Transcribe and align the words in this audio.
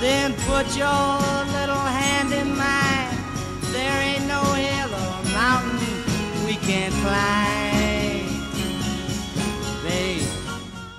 Then 0.00 0.32
put 0.34 0.76
your 0.76 0.86
little 0.86 1.74
hand 1.74 2.32
in 2.32 2.56
mine. 2.56 3.18
There 3.72 4.00
ain't 4.00 4.28
no 4.28 4.40
hill 4.52 4.94
or 4.94 5.24
mountain 5.32 6.46
we 6.46 6.54
can't 6.54 6.94
climb. 6.94 8.24
Babe. 9.82 10.22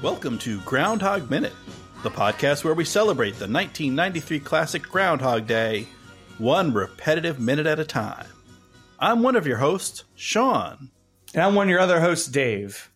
Welcome 0.03 0.37
to 0.39 0.59
Groundhog 0.61 1.29
Minute, 1.29 1.53
the 2.03 2.11
podcast 2.11 2.65
where 2.65 2.73
we 2.73 2.83
celebrate 2.83 3.35
the 3.35 3.47
1993 3.47 4.41
classic 4.41 4.83
Groundhog 4.83 5.47
Day, 5.47 5.87
one 6.37 6.73
repetitive 6.73 7.39
minute 7.39 7.67
at 7.67 7.79
a 7.79 7.85
time. 7.85 8.27
I'm 8.99 9.23
one 9.23 9.37
of 9.37 9.47
your 9.47 9.59
hosts, 9.59 10.03
Sean. 10.15 10.91
And 11.33 11.41
I'm 11.41 11.55
one 11.55 11.67
of 11.67 11.71
your 11.71 11.79
other 11.79 12.01
hosts, 12.01 12.27
Dave. 12.27 12.91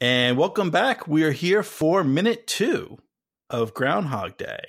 And 0.00 0.38
welcome 0.38 0.70
back. 0.70 1.06
We 1.06 1.22
are 1.22 1.32
here 1.32 1.62
for 1.62 2.02
minute 2.02 2.46
two 2.46 2.96
of 3.50 3.74
Groundhog 3.74 4.38
Day. 4.38 4.64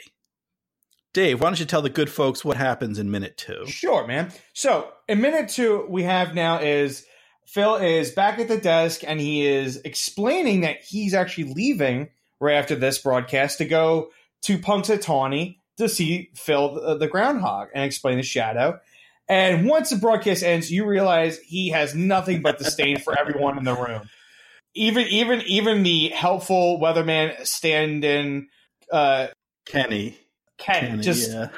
Dave, 1.16 1.40
why 1.40 1.48
don't 1.48 1.62
you 1.62 1.66
tell 1.66 1.82
the 1.82 1.90
good 1.90 2.10
folks 2.10 2.44
what 2.44 2.58
happens 2.58 3.00
in 3.00 3.10
minute 3.10 3.38
two? 3.38 3.66
Sure, 3.68 4.06
man. 4.06 4.34
So 4.52 4.92
in 5.08 5.22
minute 5.22 5.48
two, 5.48 5.86
we 5.88 6.04
have 6.04 6.36
now 6.36 6.60
is 6.60 7.06
Phil 7.48 7.76
is 7.76 8.12
back 8.12 8.38
at 8.38 8.50
the 8.50 8.58
desk 8.58 9.00
and 9.08 9.18
he 9.18 9.48
is 9.48 9.78
explaining 9.86 10.62
that 10.62 10.84
he's 10.84 11.14
actually 11.14 11.54
leaving 11.54 12.10
right 12.42 12.56
after 12.56 12.76
this 12.76 12.98
broadcast 12.98 13.60
to 13.60 13.66
go 13.66 14.10
to 14.42 14.58
Punxsutawney 14.58 15.60
to 15.78 15.88
see 15.88 16.32
Phil 16.36 16.74
the, 16.74 16.98
the 16.98 17.08
groundhog 17.08 17.70
and 17.74 17.86
explain 17.86 18.18
the 18.18 18.24
shadow. 18.24 18.78
And 19.30 19.70
once 19.70 19.92
the 19.92 19.96
broadcast 19.96 20.44
ends, 20.44 20.70
you 20.70 20.86
realize 20.86 21.40
he 21.40 21.70
has 21.70 21.96
nothing 21.96 22.42
but 22.42 22.58
disdain 22.58 23.00
for 23.00 23.18
everyone 23.18 23.58
in 23.58 23.64
the 23.64 23.74
room. 23.74 24.10
Even 24.74 25.08
even 25.08 25.42
even 25.44 25.84
the 25.84 26.10
helpful 26.10 26.78
weatherman 26.78 27.48
stand-in 27.48 28.50
uh, 28.92 29.28
Kenny. 29.66 30.18
Ken 30.58 30.88
Kenny, 30.88 31.04
just 31.04 31.32
yeah. 31.32 31.50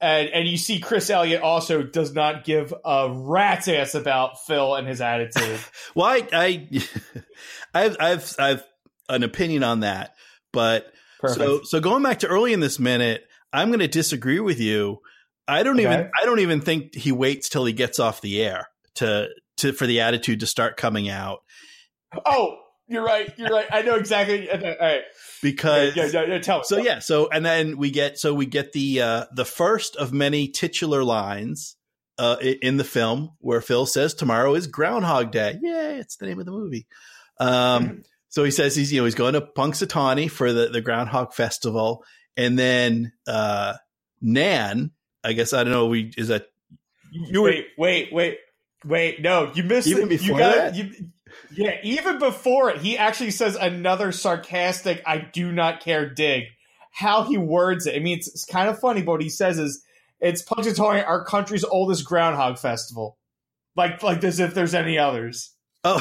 and 0.00 0.28
and 0.28 0.48
you 0.48 0.56
see 0.56 0.80
Chris 0.80 1.10
Elliott 1.10 1.42
also 1.42 1.82
does 1.82 2.14
not 2.14 2.44
give 2.44 2.72
a 2.84 3.08
rat's 3.10 3.68
ass 3.68 3.94
about 3.94 4.44
Phil 4.46 4.74
and 4.74 4.86
his 4.86 5.00
attitude. 5.00 5.60
Well, 5.94 6.06
I, 6.06 6.28
I, 6.32 6.82
I've, 7.74 7.96
I've, 7.98 8.34
I've 8.38 8.64
an 9.08 9.22
opinion 9.22 9.62
on 9.62 9.80
that, 9.80 10.14
but 10.52 10.92
Perfect. 11.20 11.38
so, 11.38 11.60
so 11.62 11.80
going 11.80 12.02
back 12.02 12.18
to 12.18 12.26
early 12.26 12.52
in 12.52 12.60
this 12.60 12.78
minute, 12.78 13.24
I'm 13.52 13.68
going 13.68 13.80
to 13.80 13.88
disagree 13.88 14.40
with 14.40 14.60
you. 14.60 14.98
I 15.48 15.62
don't 15.62 15.80
even, 15.80 16.10
I 16.20 16.26
don't 16.26 16.40
even 16.40 16.60
think 16.60 16.94
he 16.94 17.12
waits 17.12 17.48
till 17.48 17.64
he 17.64 17.72
gets 17.72 17.98
off 17.98 18.20
the 18.20 18.42
air 18.42 18.68
to, 18.96 19.28
to, 19.58 19.72
for 19.72 19.86
the 19.86 20.00
attitude 20.00 20.40
to 20.40 20.46
start 20.46 20.76
coming 20.76 21.08
out 21.08 21.40
oh, 22.24 22.56
you're 22.88 23.04
right. 23.04 23.32
You're 23.36 23.50
right. 23.50 23.66
I 23.70 23.82
know 23.82 23.96
exactly. 23.96 24.50
All 24.50 24.58
right. 24.58 25.02
because, 25.42 25.96
Yeah, 25.96 26.06
yeah, 26.06 26.24
yeah, 26.26 26.38
tell 26.38 26.58
me. 26.58 26.64
so 26.66 26.78
yeah, 26.78 26.98
so, 27.00 27.28
and 27.28 27.44
then 27.44 27.76
we 27.76 27.90
get, 27.90 28.18
so 28.18 28.34
we 28.34 28.46
get 28.46 28.72
the, 28.72 29.02
uh, 29.02 29.24
the 29.32 29.44
first 29.44 29.96
of 29.96 30.12
many 30.12 30.48
titular 30.48 31.04
lines, 31.04 31.76
uh, 32.18 32.36
in 32.40 32.78
the 32.78 32.84
film 32.84 33.32
where 33.40 33.60
Phil 33.60 33.84
says 33.84 34.14
tomorrow 34.14 34.54
is 34.54 34.66
Groundhog 34.66 35.32
Day. 35.32 35.58
Yay. 35.60 35.98
It's 35.98 36.16
the 36.16 36.26
name 36.26 36.40
of 36.40 36.46
the 36.46 36.52
movie. 36.52 36.86
Um, 37.38 38.04
So 38.28 38.44
he 38.44 38.50
says 38.50 38.76
he's 38.76 38.92
you 38.92 39.00
know 39.00 39.06
he's 39.06 39.14
going 39.14 39.32
to 39.32 39.40
Punxsutawney 39.40 40.30
for 40.30 40.52
the 40.52 40.68
the 40.68 40.82
Groundhog 40.82 41.32
Festival, 41.32 42.04
and 42.36 42.58
then 42.58 43.12
uh, 43.26 43.74
Nan, 44.20 44.90
I 45.24 45.32
guess 45.32 45.54
I 45.54 45.64
don't 45.64 45.72
know. 45.72 45.86
We 45.86 46.12
is 46.18 46.28
that 46.28 46.48
you 47.10 47.40
were 47.40 47.48
wait, 47.48 47.66
wait, 47.78 48.12
wait, 48.12 48.38
wait. 48.84 49.22
No, 49.22 49.50
you 49.54 49.62
missed 49.62 49.88
Even 49.88 50.02
it. 50.02 50.08
before 50.10 50.26
you 50.26 50.38
got 50.38 50.54
that? 50.54 50.74
You, 50.74 50.90
yeah, 51.52 51.78
even 51.82 52.18
before 52.18 52.70
it, 52.70 52.78
he 52.78 52.98
actually 52.98 53.30
says 53.30 53.56
another 53.56 54.12
sarcastic 54.12 55.02
"I 55.06 55.18
do 55.18 55.52
not 55.52 55.80
care" 55.80 56.08
dig. 56.08 56.44
How 56.92 57.24
he 57.24 57.36
words 57.38 57.86
it, 57.86 57.94
I 57.94 57.98
mean, 57.98 58.18
it's, 58.18 58.28
it's 58.28 58.44
kind 58.44 58.68
of 58.68 58.78
funny. 58.78 59.02
But 59.02 59.12
what 59.12 59.22
he 59.22 59.28
says 59.28 59.58
is, 59.58 59.84
"It's 60.20 60.42
Punxsutawney, 60.42 61.06
our 61.06 61.24
country's 61.24 61.64
oldest 61.64 62.04
groundhog 62.04 62.58
festival." 62.58 63.18
Like, 63.76 64.02
like 64.02 64.24
as 64.24 64.40
if 64.40 64.54
there's 64.54 64.74
any 64.74 64.98
others. 64.98 65.52
oh 65.84 66.00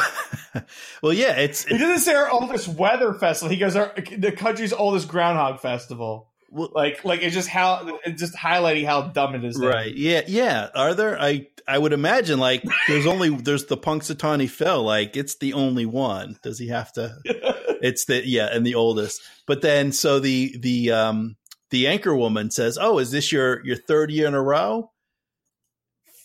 well 1.03 1.11
yeah 1.11 1.33
it's 1.35 1.65
He 1.65 1.77
doesn't 1.77 1.99
say 1.99 2.13
our 2.15 2.29
oldest 2.31 2.67
weather 2.69 3.13
festival. 3.13 3.51
He 3.53 3.57
goes 3.59 3.75
our 3.75 3.93
the 4.17 4.31
country's 4.31 4.71
oldest 4.73 5.07
groundhog 5.09 5.59
festival. 5.59 6.31
Well- 6.49 6.71
like 6.73 7.03
like 7.03 7.21
it's 7.21 7.35
just 7.35 7.49
how 7.49 7.99
it's 8.05 8.21
just 8.21 8.33
highlighting 8.33 8.85
how 8.85 9.01
dumb 9.09 9.35
it 9.35 9.43
is. 9.43 9.57
there. 9.57 9.69
right 9.69 9.93
yeah 9.93 10.21
yeah 10.25 10.69
are 10.73 10.93
there 10.93 11.19
I 11.21 11.47
I 11.67 11.77
would 11.77 11.93
imagine 11.93 12.39
like 12.39 12.63
there's 12.87 13.07
only 13.07 13.29
there's 13.29 13.65
the 13.65 13.77
Punxsutawney 13.77 14.49
Phil 14.49 14.83
like 14.83 15.17
it's 15.17 15.37
the 15.37 15.53
only 15.53 15.85
one. 15.85 16.37
Does 16.43 16.59
he 16.59 16.67
have 16.67 16.91
to 16.93 17.15
it's 17.25 18.05
the 18.05 18.25
yeah 18.25 18.49
and 18.51 18.65
the 18.65 18.75
oldest. 18.75 19.21
But 19.47 19.61
then 19.61 19.91
so 19.91 20.19
the 20.19 20.55
the 20.59 20.91
um 20.91 21.35
the 21.71 21.87
anchor 21.87 22.15
woman 22.15 22.51
says 22.51 22.77
oh 22.79 22.99
is 22.99 23.11
this 23.11 23.31
your 23.31 23.65
your 23.65 23.77
third 23.77 24.11
year 24.11 24.27
in 24.27 24.35
a 24.35 24.41
row? 24.41 24.91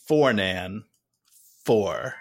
Four 0.07 0.33
nan. 0.33 0.85
Four. 1.65 2.15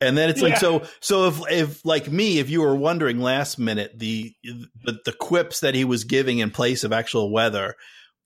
And 0.00 0.16
then 0.18 0.28
it's 0.28 0.42
like 0.42 0.58
so 0.58 0.82
so 1.00 1.28
if 1.28 1.40
if 1.50 1.84
like 1.84 2.10
me 2.10 2.38
if 2.38 2.50
you 2.50 2.60
were 2.60 2.74
wondering 2.74 3.20
last 3.20 3.58
minute 3.58 3.98
the 3.98 4.34
the, 4.42 4.98
the 5.04 5.12
quips 5.12 5.60
that 5.60 5.74
he 5.74 5.84
was 5.84 6.04
giving 6.04 6.38
in 6.38 6.50
place 6.50 6.84
of 6.84 6.92
actual 6.92 7.32
weather 7.32 7.76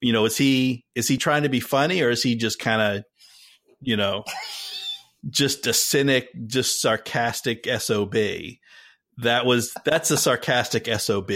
you 0.00 0.12
know 0.12 0.24
is 0.24 0.36
he 0.36 0.84
is 0.94 1.06
he 1.06 1.16
trying 1.16 1.44
to 1.44 1.48
be 1.48 1.60
funny 1.60 2.02
or 2.02 2.10
is 2.10 2.22
he 2.22 2.34
just 2.34 2.58
kind 2.58 2.82
of 2.82 3.04
you 3.80 3.96
know 3.96 4.24
just 5.28 5.66
a 5.66 5.72
cynic 5.72 6.28
just 6.46 6.80
sarcastic 6.80 7.66
sob 7.78 8.14
that 9.18 9.44
was 9.44 9.74
that's 9.84 10.10
a 10.10 10.16
sarcastic 10.16 10.86
sob 11.00 11.30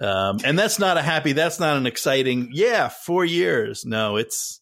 um, 0.00 0.38
and 0.44 0.58
that's 0.58 0.78
not 0.78 0.96
a 0.96 1.02
happy 1.02 1.32
that's 1.32 1.60
not 1.60 1.76
an 1.76 1.86
exciting 1.86 2.48
yeah 2.52 2.88
four 2.88 3.24
years. 3.24 3.84
No 3.84 4.16
it's 4.16 4.60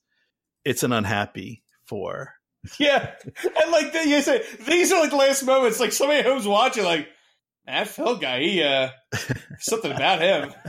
it's 0.64 0.82
an 0.82 0.92
unhappy 0.92 1.62
four. 1.86 2.34
Yeah, 2.78 3.12
and 3.24 3.72
like 3.72 3.92
the, 3.92 4.06
you 4.06 4.20
say, 4.20 4.42
these 4.66 4.92
are 4.92 5.00
like 5.00 5.10
the 5.10 5.16
last 5.16 5.44
moments. 5.44 5.80
Like 5.80 5.92
somebody 5.92 6.22
who's 6.22 6.46
watching, 6.46 6.84
like 6.84 7.08
that 7.66 7.88
Phil 7.88 8.16
guy, 8.16 8.40
he 8.40 8.62
uh, 8.62 8.90
something 9.58 9.92
about 9.92 10.20
him. 10.20 10.52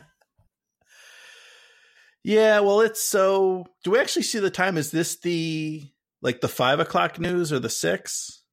yeah 2.23 2.59
well 2.59 2.81
it's 2.81 3.03
so 3.03 3.65
do 3.83 3.89
we 3.89 3.99
actually 3.99 4.21
see 4.21 4.37
the 4.37 4.51
time? 4.51 4.77
Is 4.77 4.91
this 4.91 5.19
the 5.19 5.81
like 6.21 6.41
the 6.41 6.47
five 6.47 6.79
o'clock 6.79 7.19
news 7.19 7.51
or 7.51 7.59
the 7.59 7.69
six 7.69 8.43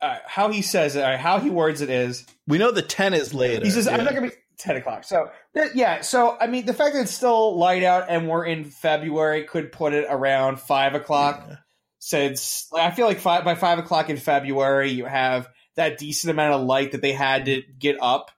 Uh, 0.00 0.18
how 0.26 0.50
he 0.50 0.62
says 0.62 0.96
it, 0.96 1.02
uh, 1.04 1.18
how 1.18 1.38
he 1.38 1.50
words 1.50 1.80
it 1.80 1.90
is, 1.90 2.26
we 2.46 2.58
know 2.58 2.70
the 2.70 2.82
10 2.82 3.14
is 3.14 3.34
later 3.34 3.64
he 3.64 3.70
says, 3.70 3.86
"I'm 3.86 4.04
not 4.04 4.14
gonna 4.14 4.28
be." 4.28 4.34
10 4.60 4.76
o'clock. 4.76 5.04
So, 5.04 5.30
th- 5.54 5.72
yeah. 5.74 6.02
So, 6.02 6.36
I 6.40 6.46
mean, 6.46 6.66
the 6.66 6.74
fact 6.74 6.94
that 6.94 7.02
it's 7.02 7.14
still 7.14 7.56
light 7.56 7.82
out 7.82 8.06
and 8.08 8.28
we're 8.28 8.44
in 8.44 8.64
February 8.64 9.44
could 9.44 9.72
put 9.72 9.94
it 9.94 10.06
around 10.08 10.60
5 10.60 10.94
o'clock. 10.94 11.44
Yeah. 11.48 11.56
Since 11.98 12.68
like, 12.72 12.90
I 12.90 12.94
feel 12.94 13.06
like 13.06 13.20
five, 13.20 13.44
by 13.44 13.54
5 13.54 13.78
o'clock 13.78 14.08
in 14.08 14.16
February, 14.16 14.90
you 14.90 15.04
have 15.04 15.48
that 15.76 15.98
decent 15.98 16.30
amount 16.30 16.54
of 16.54 16.66
light 16.66 16.92
that 16.92 17.02
they 17.02 17.12
had 17.12 17.46
to 17.46 17.62
get 17.78 17.96
up 18.00 18.30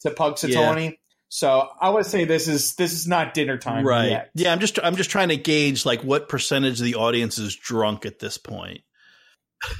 to 0.00 0.10
Punxsutawney. 0.10 0.98
So, 1.30 1.68
I 1.80 1.90
would 1.90 2.06
say 2.06 2.24
this 2.24 2.48
is 2.48 2.74
this 2.76 2.92
is 2.92 3.06
not 3.06 3.34
dinner 3.34 3.58
time 3.58 3.84
right 3.86 4.10
yet. 4.10 4.30
yeah 4.34 4.50
i'm 4.52 4.60
just 4.60 4.78
i'm 4.82 4.96
just 4.96 5.10
trying 5.10 5.28
to 5.28 5.36
gauge 5.36 5.84
like 5.84 6.02
what 6.02 6.28
percentage 6.28 6.80
of 6.80 6.84
the 6.86 6.94
audience 6.94 7.38
is 7.38 7.54
drunk 7.54 8.06
at 8.06 8.18
this 8.18 8.38
point 8.38 8.80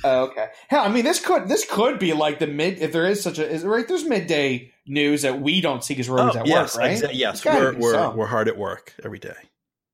Oh, 0.02 0.24
okay. 0.24 0.46
Hell, 0.66 0.82
I 0.82 0.88
mean, 0.88 1.04
this 1.04 1.24
could 1.24 1.46
this 1.48 1.64
could 1.64 2.00
be 2.00 2.12
like 2.12 2.40
the 2.40 2.48
mid 2.48 2.80
if 2.80 2.90
there 2.92 3.06
is 3.06 3.22
such 3.22 3.38
a 3.38 3.48
is 3.48 3.62
right. 3.64 3.86
There's 3.86 4.04
midday 4.04 4.72
news 4.88 5.22
that 5.22 5.40
we 5.40 5.60
don't 5.60 5.84
see 5.84 5.94
because 5.94 6.10
we're 6.10 6.18
always 6.18 6.34
Oh, 6.34 6.40
at 6.40 6.46
yes 6.48 6.74
work, 6.74 6.84
right? 6.84 6.98
exa- 7.00 7.10
yes 7.12 7.44
we're 7.44 7.78
we're, 7.78 7.92
some. 7.92 8.16
we're 8.16 8.26
hard 8.26 8.48
at 8.48 8.58
work 8.58 8.92
every 9.04 9.20
day 9.20 9.36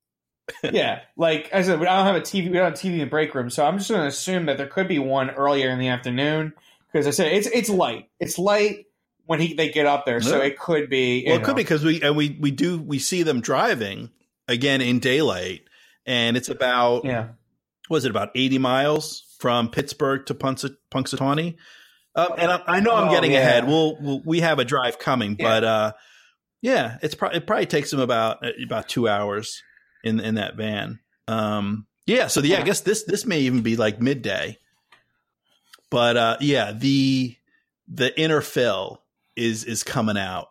yeah, 0.63 1.01
like 1.19 1.51
I 1.53 1.61
said, 1.63 1.81
I 1.81 1.97
don't 1.97 2.07
have 2.07 2.17
a 2.17 2.21
TV. 2.21 2.45
We 2.47 2.53
don't 2.55 2.65
have 2.65 2.75
a 2.75 2.77
TV 2.77 2.93
in 2.95 2.99
the 3.01 3.07
break 3.07 3.35
room, 3.35 3.49
so 3.51 3.65
I'm 3.67 3.77
just 3.79 3.91
going 3.91 4.03
to 4.03 4.07
assume 4.09 4.47
that 4.47 4.57
there 4.59 4.67
could 4.67 4.89
be 4.89 4.99
one 4.99 5.31
earlier 5.31 5.69
in 5.71 5.79
the 5.79 5.89
afternoon 5.89 6.53
because 6.93 7.07
I 7.07 7.11
said 7.11 7.33
it's 7.33 7.47
it's 7.47 7.69
light. 7.71 8.09
It's 8.21 8.39
light 8.39 8.87
when 9.27 9.41
he 9.41 9.55
they 9.55 9.71
get 9.71 9.87
up 9.87 10.05
there, 10.07 10.21
so 10.21 10.41
it 10.41 10.59
could 10.59 10.89
be. 10.91 11.25
Well, 11.27 11.37
it 11.37 11.45
could 11.45 11.57
be 11.57 11.63
because 11.63 11.85
we 11.85 12.03
and 12.03 12.17
we 12.17 12.37
we 12.41 12.51
do 12.51 12.79
we 12.79 12.99
see 12.99 13.23
them 13.23 13.41
driving 13.41 14.11
again 14.49 14.81
in 14.81 14.99
daylight, 14.99 15.63
and 16.07 16.37
it's 16.37 16.49
about 16.49 17.05
Yeah, 17.05 17.29
was 17.89 18.05
it 18.05 18.11
about 18.11 18.31
eighty 18.35 18.59
miles 18.59 19.25
from 19.39 19.71
Pittsburgh 19.71 20.25
to 20.27 20.35
Punxsutawney? 20.35 21.57
Um, 22.17 22.29
and 22.39 22.51
I, 22.53 22.63
I 22.67 22.81
know 22.81 22.95
I'm 22.95 23.09
Oh, 23.09 23.11
getting 23.11 23.33
yeah. 23.33 23.39
ahead. 23.41 23.67
We'll, 23.67 23.97
we'll 24.01 24.21
we 24.25 24.41
have 24.41 24.59
a 24.61 24.65
drive 24.65 24.99
coming, 24.99 25.37
Yeah. 25.39 25.45
but 25.47 25.65
uh, 25.65 25.93
yeah, 26.63 26.99
it's 27.03 27.15
pro- 27.15 27.31
it 27.31 27.47
probably 27.47 27.67
takes 27.67 27.91
them 27.91 28.01
about 28.01 28.45
uh, 28.45 28.51
about 28.65 28.89
two 28.89 29.09
hours 29.09 29.63
in 30.05 30.21
in 30.21 30.37
that 30.37 30.55
van. 30.57 31.01
Um, 31.27 31.87
yeah, 32.07 32.27
so 32.29 32.41
yeah, 32.41 32.59
I 32.59 32.63
guess 32.63 32.81
this 32.83 33.03
this 33.05 33.25
may 33.27 33.41
even 33.41 33.63
be 33.63 33.77
like 33.77 34.01
midday. 34.01 34.59
But 35.91 36.17
uh, 36.17 36.37
yeah, 36.41 36.73
the 36.73 37.37
the 37.89 38.19
inner 38.19 38.41
Phil 38.41 39.01
is 39.37 39.65
is 39.65 39.83
coming 39.83 40.17
out. 40.17 40.49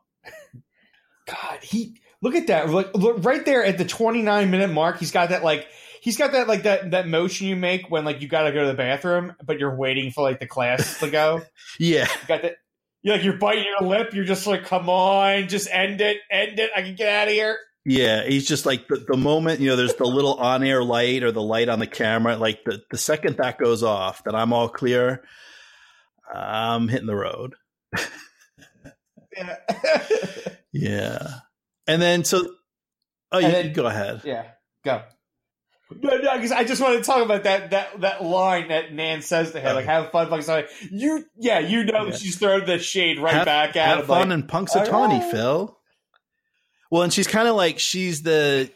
God, 1.27 1.59
he 1.61 1.99
look 2.21 2.35
at 2.35 2.47
that. 2.47 2.69
Look, 2.69 2.93
look 2.95 3.23
right 3.23 3.45
there 3.45 3.63
at 3.63 3.77
the 3.77 3.85
29 3.85 4.51
minute 4.51 4.69
mark. 4.71 4.99
He's 4.99 5.11
got 5.11 5.29
that 5.29 5.43
like 5.43 5.67
he's 6.01 6.17
got 6.17 6.33
that 6.33 6.47
like 6.47 6.63
that 6.63 6.91
that 6.91 7.07
motion 7.07 7.47
you 7.47 7.55
make 7.55 7.89
when 7.89 8.05
like 8.05 8.21
you 8.21 8.27
got 8.27 8.43
to 8.43 8.51
go 8.51 8.61
to 8.61 8.67
the 8.67 8.73
bathroom, 8.73 9.33
but 9.43 9.59
you're 9.59 9.75
waiting 9.75 10.11
for 10.11 10.21
like 10.21 10.39
the 10.39 10.47
class 10.47 10.99
to 10.99 11.09
go. 11.09 11.41
Yeah, 11.79 12.07
You 12.21 12.27
got 12.27 12.41
that. 12.43 12.55
You're 13.01 13.15
like 13.15 13.23
you're 13.23 13.37
biting 13.37 13.65
your 13.65 13.87
lip. 13.87 14.13
You're 14.13 14.25
just 14.25 14.45
like, 14.45 14.65
come 14.65 14.89
on, 14.89 15.47
just 15.47 15.67
end 15.71 16.01
it, 16.01 16.17
end 16.29 16.59
it. 16.59 16.71
I 16.75 16.81
can 16.81 16.95
get 16.95 17.09
out 17.09 17.27
of 17.27 17.33
here. 17.33 17.57
Yeah, 17.85 18.23
he's 18.23 18.47
just 18.47 18.65
like 18.65 18.87
the, 18.87 19.03
the 19.07 19.17
moment, 19.17 19.59
you 19.59 19.67
know, 19.67 19.75
there's 19.75 19.95
the 19.95 20.05
little 20.05 20.35
on 20.35 20.63
air 20.63 20.83
light 20.83 21.21
or 21.23 21.31
the 21.33 21.41
light 21.41 21.67
on 21.67 21.79
the 21.79 21.87
camera. 21.87 22.37
Like 22.37 22.63
the, 22.63 22.81
the 22.91 22.97
second 22.97 23.37
that 23.37 23.57
goes 23.57 23.83
off, 23.83 24.23
that 24.23 24.35
I'm 24.35 24.53
all 24.53 24.69
clear, 24.69 25.23
I'm 26.33 26.87
hitting 26.87 27.07
the 27.07 27.15
road. 27.15 27.55
Yeah. 29.37 29.55
Yeah. 30.75 31.27
And 31.85 32.01
then, 32.01 32.23
so, 32.23 32.47
oh, 33.31 33.37
you 33.37 33.47
then- 33.47 33.73
go 33.73 33.85
ahead. 33.85 34.21
yeah. 34.23 34.45
Go. 34.83 35.03
No, 36.01 36.17
no, 36.17 36.35
because 36.35 36.51
I 36.51 36.63
just 36.63 36.81
want 36.81 36.97
to 36.97 37.03
talk 37.03 37.23
about 37.23 37.43
that 37.43 37.69
that 37.69 38.01
that 38.01 38.23
line 38.23 38.69
that 38.69 38.91
Nan 38.91 39.21
says 39.21 39.51
to 39.51 39.59
him, 39.59 39.75
like 39.75 39.85
"Have 39.85 40.09
fun, 40.11 40.41
sorry." 40.41 40.65
You, 40.89 41.23
yeah, 41.37 41.59
you 41.59 41.83
know, 41.83 42.07
Yeah. 42.07 42.15
she's 42.15 42.37
throwing 42.39 42.65
the 42.65 42.79
shade 42.79 43.19
right 43.19 43.33
have, 43.33 43.45
back 43.45 43.75
at 43.75 43.87
have 43.87 43.99
him. 43.99 44.05
fun 44.07 44.29
like, 44.29 44.39
and 44.39 44.47
Punxsutawney, 44.49 44.91
"Alright." 45.19 45.31
Phil. 45.31 45.77
Well, 46.89 47.03
and 47.03 47.13
she's 47.13 47.27
kind 47.27 47.47
of 47.47 47.55
like 47.55 47.77
she's 47.77 48.23
the, 48.23 48.71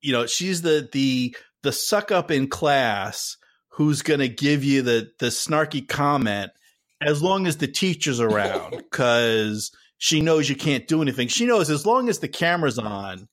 you 0.00 0.12
know, 0.12 0.26
she's 0.26 0.62
the 0.62 0.88
the 0.92 1.34
the 1.64 1.72
suck 1.72 2.12
up 2.12 2.30
in 2.30 2.46
class 2.48 3.36
who's 3.70 4.02
going 4.02 4.20
to 4.20 4.28
give 4.28 4.62
you 4.62 4.82
the 4.82 5.10
the 5.18 5.26
snarky 5.26 5.86
comment 5.88 6.52
as 7.00 7.20
long 7.20 7.48
as 7.48 7.56
the 7.56 7.66
teacher's 7.66 8.20
around 8.20 8.70
because 8.76 9.72
she 10.04 10.20
knows 10.20 10.48
you 10.48 10.56
can't 10.56 10.88
do 10.88 11.00
anything. 11.00 11.28
She 11.28 11.46
knows 11.46 11.70
as 11.70 11.86
long 11.86 12.08
as 12.08 12.18
the 12.18 12.26
camera's 12.26 12.76
on, 12.76 13.28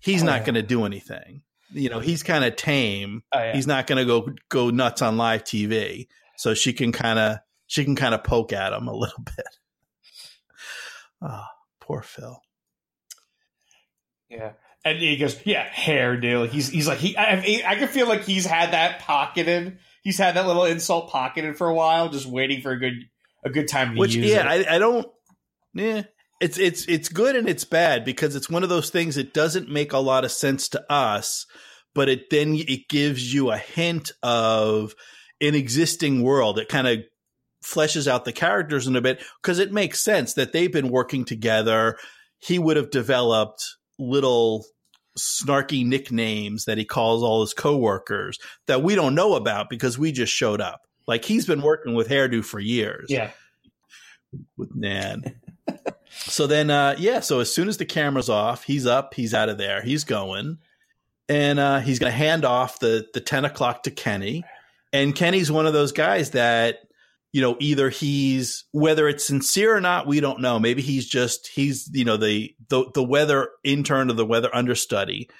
he's 0.00 0.24
Oh, 0.24 0.26
not 0.26 0.40
yeah. 0.40 0.46
going 0.46 0.54
to 0.56 0.62
do 0.62 0.84
anything. 0.84 1.42
You 1.72 1.88
know, 1.88 2.00
he's 2.00 2.24
kind 2.24 2.44
of 2.44 2.56
tame. 2.56 3.22
Oh, 3.32 3.38
yeah. 3.38 3.52
He's 3.54 3.68
not 3.68 3.86
going 3.86 3.98
to 3.98 4.04
go 4.04 4.32
go 4.48 4.70
nuts 4.70 5.02
on 5.02 5.16
live 5.16 5.44
TV. 5.44 6.08
So 6.36 6.52
she 6.54 6.72
can 6.72 6.90
kind 6.90 7.20
of 7.20 7.38
she 7.68 7.84
can 7.84 7.94
kind 7.94 8.12
of 8.12 8.24
poke 8.24 8.52
at 8.52 8.72
him 8.72 8.88
a 8.88 8.92
little 8.92 9.22
bit. 9.36 9.46
Oh, 11.22 11.44
poor 11.80 12.02
Phil. 12.02 12.42
Yeah. 14.28 14.54
And 14.84 14.98
he 14.98 15.16
goes, 15.16 15.40
yeah, 15.46 15.62
hair, 15.62 16.20
Like 16.20 16.50
he's 16.50 16.70
he's 16.70 16.88
like 16.88 16.98
he. 16.98 17.16
I, 17.16 17.62
I 17.64 17.76
can 17.76 17.86
feel 17.86 18.08
like 18.08 18.24
he's 18.24 18.46
had 18.46 18.72
that 18.72 18.98
pocketed. 18.98 19.78
He's 20.02 20.18
had 20.18 20.34
that 20.34 20.44
little 20.48 20.64
insult 20.64 21.08
pocketed 21.08 21.56
for 21.56 21.68
a 21.68 21.74
while, 21.74 22.08
just 22.08 22.26
waiting 22.26 22.62
for 22.62 22.72
a 22.72 22.80
good 22.80 22.94
a 23.44 23.50
good 23.50 23.68
time 23.68 23.94
to 23.94 24.00
Which 24.00 24.16
use 24.16 24.28
yeah, 24.28 24.52
it. 24.52 24.66
I, 24.66 24.74
I 24.74 24.78
don't. 24.80 25.06
Yeah, 25.74 26.02
it's 26.40 26.58
it's 26.58 26.86
it's 26.86 27.08
good 27.08 27.36
and 27.36 27.48
it's 27.48 27.64
bad 27.64 28.04
because 28.04 28.34
it's 28.34 28.50
one 28.50 28.62
of 28.62 28.68
those 28.68 28.90
things 28.90 29.14
that 29.16 29.34
doesn't 29.34 29.68
make 29.68 29.92
a 29.92 29.98
lot 29.98 30.24
of 30.24 30.32
sense 30.32 30.68
to 30.70 30.92
us, 30.92 31.46
but 31.94 32.08
it 32.08 32.30
then 32.30 32.54
it 32.56 32.88
gives 32.88 33.32
you 33.32 33.50
a 33.50 33.58
hint 33.58 34.12
of 34.22 34.94
an 35.40 35.54
existing 35.54 36.22
world. 36.22 36.58
It 36.58 36.68
kind 36.68 36.86
of 36.86 36.98
fleshes 37.64 38.06
out 38.06 38.24
the 38.24 38.32
characters 38.32 38.86
in 38.86 38.96
a 38.96 39.00
bit 39.00 39.22
because 39.42 39.58
it 39.58 39.72
makes 39.72 40.02
sense 40.02 40.34
that 40.34 40.52
they've 40.52 40.72
been 40.72 40.88
working 40.88 41.24
together. 41.24 41.96
He 42.38 42.58
would 42.58 42.76
have 42.76 42.90
developed 42.90 43.62
little 43.98 44.64
snarky 45.18 45.84
nicknames 45.84 46.64
that 46.64 46.78
he 46.78 46.84
calls 46.84 47.22
all 47.22 47.42
his 47.42 47.52
coworkers 47.52 48.38
that 48.66 48.82
we 48.82 48.94
don't 48.94 49.14
know 49.14 49.34
about 49.34 49.68
because 49.68 49.98
we 49.98 50.12
just 50.12 50.32
showed 50.32 50.60
up. 50.60 50.80
Like 51.06 51.24
he's 51.24 51.46
been 51.46 51.62
working 51.62 51.94
with 51.94 52.08
Hairdo 52.08 52.44
for 52.44 52.60
years 52.60 53.06
yeah. 53.08 53.30
with 54.56 54.70
Nan. 54.74 55.39
So 56.24 56.46
then, 56.46 56.70
uh, 56.70 56.96
yeah. 56.98 57.20
So 57.20 57.40
as 57.40 57.52
soon 57.52 57.68
as 57.68 57.76
the 57.76 57.86
camera's 57.86 58.28
off, 58.28 58.64
he's 58.64 58.86
up, 58.86 59.14
he's 59.14 59.34
out 59.34 59.48
of 59.48 59.58
there, 59.58 59.82
he's 59.82 60.04
going, 60.04 60.58
and 61.28 61.58
uh, 61.58 61.80
he's 61.80 61.98
going 61.98 62.12
to 62.12 62.16
hand 62.16 62.44
off 62.44 62.78
the 62.78 63.06
the 63.14 63.20
ten 63.20 63.44
o'clock 63.44 63.84
to 63.84 63.90
Kenny. 63.90 64.44
And 64.92 65.14
Kenny's 65.14 65.50
one 65.50 65.66
of 65.66 65.72
those 65.72 65.92
guys 65.92 66.30
that 66.30 66.80
you 67.32 67.40
know 67.40 67.56
either 67.60 67.88
he's 67.90 68.64
whether 68.72 69.08
it's 69.08 69.24
sincere 69.24 69.74
or 69.74 69.80
not, 69.80 70.06
we 70.06 70.20
don't 70.20 70.40
know. 70.40 70.58
Maybe 70.58 70.82
he's 70.82 71.06
just 71.06 71.48
he's 71.48 71.88
you 71.92 72.04
know 72.04 72.16
the 72.16 72.54
the 72.68 72.90
the 72.94 73.04
weather 73.04 73.50
intern 73.64 74.10
or 74.10 74.14
the 74.14 74.26
weather 74.26 74.54
understudy. 74.54 75.30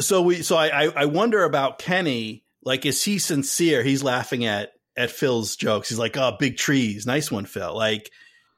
So 0.00 0.22
we 0.22 0.42
so 0.42 0.56
I 0.56 0.84
I, 0.84 0.92
I 0.96 1.04
wonder 1.06 1.44
about 1.44 1.78
Kenny. 1.78 2.44
Like, 2.64 2.86
is 2.86 3.02
he 3.02 3.18
sincere? 3.18 3.82
He's 3.82 4.04
laughing 4.04 4.44
at 4.44 4.72
at 4.96 5.10
Phil's 5.10 5.56
jokes. 5.56 5.88
He's 5.88 5.98
like, 5.98 6.16
"Oh, 6.16 6.36
big 6.38 6.56
trees, 6.56 7.06
nice 7.06 7.30
one, 7.30 7.46
Phil." 7.46 7.74
Like, 7.74 8.10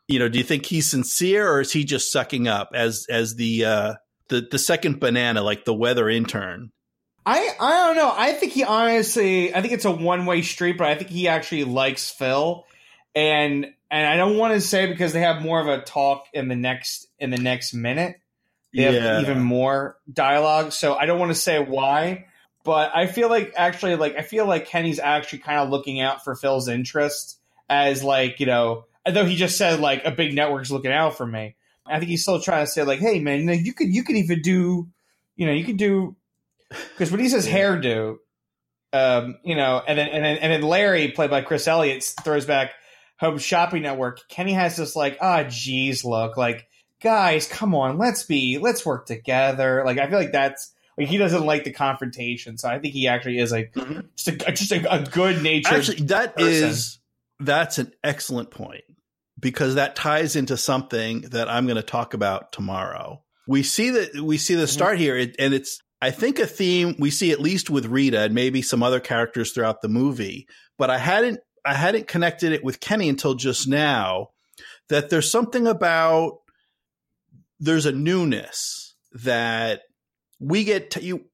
you 0.08 0.18
know, 0.18 0.28
do 0.28 0.38
you 0.38 0.44
think 0.44 0.66
he's 0.66 0.90
sincere 0.90 1.50
or 1.50 1.60
is 1.60 1.72
he 1.72 1.84
just 1.84 2.12
sucking 2.12 2.48
up 2.48 2.70
as 2.74 3.06
as 3.08 3.36
the 3.36 3.64
uh 3.64 3.94
the 4.28 4.46
the 4.50 4.58
second 4.58 5.00
banana, 5.00 5.42
like 5.42 5.64
the 5.64 5.74
weather 5.74 6.08
intern? 6.08 6.70
I 7.26 7.48
I 7.58 7.86
don't 7.86 7.96
know. 7.96 8.12
I 8.14 8.32
think 8.32 8.52
he 8.52 8.64
honestly. 8.64 9.54
I 9.54 9.60
think 9.62 9.72
it's 9.72 9.86
a 9.86 9.90
one 9.90 10.26
way 10.26 10.42
street, 10.42 10.76
but 10.76 10.88
I 10.88 10.94
think 10.94 11.10
he 11.10 11.28
actually 11.28 11.64
likes 11.64 12.10
Phil, 12.10 12.66
and 13.14 13.66
and 13.90 14.06
I 14.06 14.16
don't 14.16 14.36
want 14.36 14.54
to 14.54 14.60
say 14.60 14.86
because 14.86 15.12
they 15.12 15.20
have 15.20 15.40
more 15.40 15.60
of 15.60 15.68
a 15.68 15.82
talk 15.82 16.26
in 16.32 16.48
the 16.48 16.56
next 16.56 17.06
in 17.18 17.30
the 17.30 17.38
next 17.38 17.72
minute. 17.72 18.16
They 18.74 18.82
have 18.82 19.22
even 19.22 19.40
more 19.40 19.96
dialogue, 20.12 20.72
so 20.72 20.96
I 20.96 21.06
don't 21.06 21.20
want 21.20 21.30
to 21.30 21.38
say 21.38 21.60
why. 21.60 22.26
But 22.64 22.90
I 22.94 23.06
feel 23.06 23.28
like 23.28 23.54
actually, 23.56 23.94
like 23.94 24.16
I 24.16 24.22
feel 24.22 24.46
like 24.46 24.66
Kenny's 24.66 24.98
actually 24.98 25.40
kind 25.40 25.60
of 25.60 25.70
looking 25.70 26.00
out 26.00 26.24
for 26.24 26.34
Phil's 26.34 26.66
interest 26.66 27.38
as 27.68 28.02
like 28.02 28.40
you 28.40 28.46
know, 28.46 28.86
although 29.06 29.24
he 29.24 29.36
just 29.36 29.56
said 29.58 29.80
like 29.80 30.04
a 30.04 30.10
big 30.10 30.34
network's 30.34 30.70
looking 30.70 30.92
out 30.92 31.16
for 31.16 31.26
me. 31.26 31.56
I 31.86 31.98
think 31.98 32.08
he's 32.08 32.22
still 32.22 32.40
trying 32.40 32.64
to 32.64 32.70
say 32.70 32.82
like, 32.82 32.98
hey 33.00 33.20
man, 33.20 33.40
you, 33.40 33.44
know, 33.46 33.52
you 33.52 33.72
could 33.74 33.88
you 33.88 34.04
could 34.04 34.16
even 34.16 34.40
do, 34.42 34.88
you 35.36 35.46
know, 35.46 35.52
you 35.52 35.64
could 35.64 35.76
do 35.76 36.16
because 36.70 37.10
when 37.10 37.20
he 37.20 37.28
says 37.28 37.46
hairdo, 37.46 38.16
um, 38.92 39.36
you 39.44 39.54
know, 39.54 39.82
and 39.86 39.98
then 39.98 40.08
and 40.08 40.24
then 40.24 40.36
and 40.38 40.52
then 40.52 40.62
Larry, 40.62 41.08
played 41.10 41.30
by 41.30 41.42
Chris 41.42 41.68
Elliott, 41.68 42.02
throws 42.24 42.46
back 42.46 42.70
Home 43.18 43.38
Shopping 43.38 43.82
Network. 43.82 44.20
Kenny 44.28 44.52
has 44.52 44.76
this 44.76 44.96
like, 44.96 45.18
ah, 45.20 45.44
geez, 45.44 46.04
look, 46.04 46.36
like 46.36 46.66
guys, 47.00 47.46
come 47.46 47.74
on, 47.74 47.98
let's 47.98 48.22
be, 48.24 48.58
let's 48.58 48.86
work 48.86 49.04
together. 49.06 49.82
Like 49.84 49.98
I 49.98 50.08
feel 50.08 50.18
like 50.18 50.32
that's 50.32 50.72
like 50.96 51.08
he 51.08 51.18
doesn't 51.18 51.44
like 51.44 51.64
the 51.64 51.72
confrontation, 51.72 52.56
so 52.56 52.68
I 52.68 52.78
think 52.78 52.94
he 52.94 53.08
actually 53.08 53.38
is 53.40 53.52
like 53.52 53.72
Mhm. 53.74 54.06
just 54.16 54.28
a 54.28 54.52
just 54.52 54.72
a, 54.72 54.94
a 54.94 55.02
good 55.04 55.42
natured. 55.42 55.74
Actually, 55.80 56.06
that 56.06 56.36
person. 56.36 56.68
is 56.70 56.98
that's 57.40 57.78
an 57.78 57.92
excellent 58.02 58.50
point 58.50 58.84
because 59.44 59.75
that 59.75 59.94
ties 59.94 60.35
into 60.37 60.56
something 60.56 61.20
that 61.32 61.49
I'm 61.50 61.67
going 61.67 61.76
to 61.76 61.82
talk 61.82 62.14
about 62.14 62.50
tomorrow. 62.50 63.23
We 63.46 63.62
see 63.62 63.91
that 63.91 64.17
we 64.17 64.38
see 64.38 64.55
the 64.55 64.64
Mhm. 64.64 64.69
start 64.69 64.99
here, 64.99 65.17
and 65.38 65.52
it's 65.55 65.79
I 66.00 66.11
think 66.11 66.38
a 66.38 66.46
theme 66.46 66.96
we 66.99 67.11
see 67.11 67.31
at 67.31 67.41
least 67.41 67.69
with 67.70 67.85
Rita 67.87 68.20
and 68.20 68.35
maybe 68.35 68.62
some 68.62 68.82
other 68.82 69.00
characters 69.00 69.52
throughout 69.52 69.82
the 69.82 69.88
movie, 69.88 70.46
but 70.79 70.88
I 70.91 70.96
hadn't 70.99 71.41
I 71.64 71.75
hadn't 71.75 72.08
connected 72.08 72.52
it 72.52 72.64
with 72.64 72.81
Kenny 72.81 73.08
until 73.08 73.35
just 73.35 73.69
now. 73.69 74.31
That 74.88 75.11
there's 75.11 75.31
something 75.31 75.67
about 75.67 76.38
there's 77.61 77.87
a 77.87 77.93
newness 77.93 78.94
that 79.12 79.82
we 80.41 80.64
get 80.64 80.91
t- 80.91 81.00
you 81.06 81.26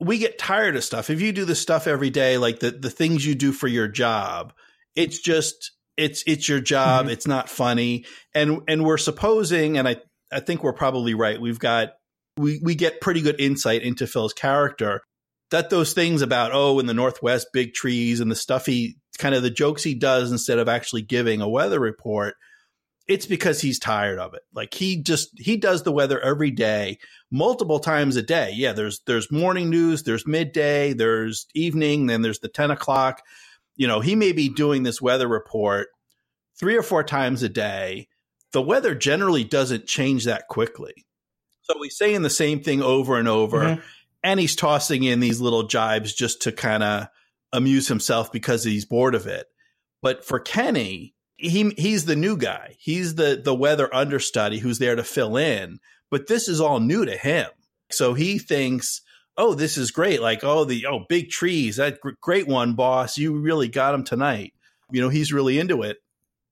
we 0.00 0.18
get 0.18 0.36
tired 0.38 0.74
of 0.74 0.82
stuff. 0.84 1.10
If 1.10 1.20
you 1.20 1.30
do 1.32 1.44
the 1.44 1.54
stuff 1.54 1.86
every 1.86 2.10
day, 2.10 2.38
like 2.38 2.58
the 2.58 2.72
the 2.72 2.90
things 2.90 3.24
you 3.24 3.34
do 3.36 3.52
for 3.52 3.68
your 3.68 3.86
job, 3.88 4.52
it's 4.96 5.20
just 5.20 5.70
it's 5.96 6.22
it's 6.26 6.48
your 6.48 6.60
job. 6.60 7.06
Mhm. 7.06 7.10
It's 7.12 7.26
not 7.26 7.48
funny, 7.48 8.04
and 8.34 8.60
and 8.68 8.84
we're 8.84 8.98
supposing, 8.98 9.76
and 9.78 9.86
I 9.88 9.96
I 10.32 10.40
think 10.40 10.62
we're 10.62 10.72
probably 10.72 11.14
right. 11.14 11.40
We've 11.40 11.58
got 11.58 11.90
we 12.36 12.60
we 12.62 12.74
get 12.74 13.00
pretty 13.00 13.20
good 13.20 13.40
insight 13.40 13.82
into 13.82 14.06
Phil's 14.06 14.32
character. 14.32 15.02
That 15.50 15.68
those 15.68 15.92
things 15.92 16.22
about 16.22 16.52
oh 16.54 16.78
in 16.78 16.86
the 16.86 16.94
Northwest 16.94 17.48
big 17.52 17.74
trees 17.74 18.20
and 18.20 18.30
the 18.30 18.36
stuff 18.36 18.66
he 18.66 18.96
kind 19.18 19.34
of 19.34 19.42
the 19.42 19.50
jokes 19.50 19.82
he 19.82 19.94
does 19.94 20.32
instead 20.32 20.58
of 20.58 20.68
actually 20.68 21.02
giving 21.02 21.40
a 21.42 21.48
weather 21.48 21.78
report. 21.78 22.34
It's 23.08 23.26
because 23.26 23.60
he's 23.60 23.78
tired 23.78 24.18
of 24.18 24.32
it. 24.32 24.42
Like 24.54 24.72
he 24.72 25.02
just 25.02 25.30
he 25.36 25.56
does 25.58 25.82
the 25.82 25.92
weather 25.92 26.20
every 26.20 26.52
day, 26.52 26.98
multiple 27.30 27.80
times 27.80 28.16
a 28.16 28.22
day. 28.22 28.52
Yeah, 28.54 28.72
there's 28.72 29.00
there's 29.06 29.30
morning 29.30 29.68
news, 29.68 30.04
there's 30.04 30.26
midday, 30.26 30.94
there's 30.94 31.46
evening, 31.54 32.06
then 32.06 32.22
there's 32.22 32.38
the 32.38 32.48
ten 32.48 32.70
o'clock. 32.70 33.20
You 33.76 33.86
know, 33.88 34.00
he 34.00 34.14
may 34.14 34.32
be 34.32 34.48
doing 34.48 34.82
this 34.82 35.00
weather 35.00 35.26
report 35.28 35.88
three 36.58 36.76
or 36.76 36.82
four 36.82 37.02
times 37.02 37.42
a 37.42 37.48
day. 37.48 38.08
The 38.52 38.62
weather 38.62 38.94
generally 38.94 39.44
doesn't 39.44 39.86
change 39.86 40.24
that 40.24 40.48
quickly. 40.48 41.06
So 41.62 41.74
he's 41.82 41.96
saying 41.96 42.22
the 42.22 42.30
same 42.30 42.62
thing 42.62 42.82
over 42.82 43.16
and 43.18 43.28
over, 43.28 43.60
Mhm. 43.60 43.82
and 44.22 44.40
he's 44.40 44.56
tossing 44.56 45.04
in 45.04 45.20
these 45.20 45.40
little 45.40 45.62
jibes 45.68 46.12
just 46.12 46.42
to 46.42 46.52
kind 46.52 46.82
of 46.82 47.06
amuse 47.52 47.88
himself 47.88 48.30
because 48.32 48.64
he's 48.64 48.84
bored 48.84 49.14
of 49.14 49.26
it. 49.26 49.46
But 50.02 50.24
for 50.24 50.38
Kenny, 50.40 51.14
he 51.36 51.70
he's 51.78 52.04
the 52.04 52.16
new 52.16 52.36
guy. 52.36 52.76
He's 52.78 53.14
the 53.14 53.40
the 53.42 53.54
weather 53.54 53.92
understudy 53.94 54.58
who's 54.58 54.78
there 54.78 54.96
to 54.96 55.04
fill 55.04 55.36
in. 55.36 55.78
But 56.10 56.26
this 56.26 56.46
is 56.48 56.60
all 56.60 56.78
new 56.80 57.04
to 57.06 57.16
him. 57.16 57.48
So 57.90 58.12
he 58.14 58.38
thinks, 58.38 59.00
"Oh, 59.42 59.54
this 59.54 59.76
is 59.76 59.90
great. 59.90 60.20
Like, 60.20 60.44
oh, 60.44 60.64
the 60.64 60.86
oh, 60.86 61.04
big 61.08 61.30
trees. 61.30 61.76
That 61.76 62.00
gr- 62.00 62.10
great 62.20 62.46
one, 62.46 62.74
boss. 62.74 63.18
You 63.18 63.38
really 63.38 63.68
got 63.68 63.94
him 63.94 64.04
tonight." 64.04 64.54
You 64.90 65.00
know, 65.00 65.08
he's 65.08 65.32
really 65.32 65.58
into 65.58 65.82
it. 65.82 65.98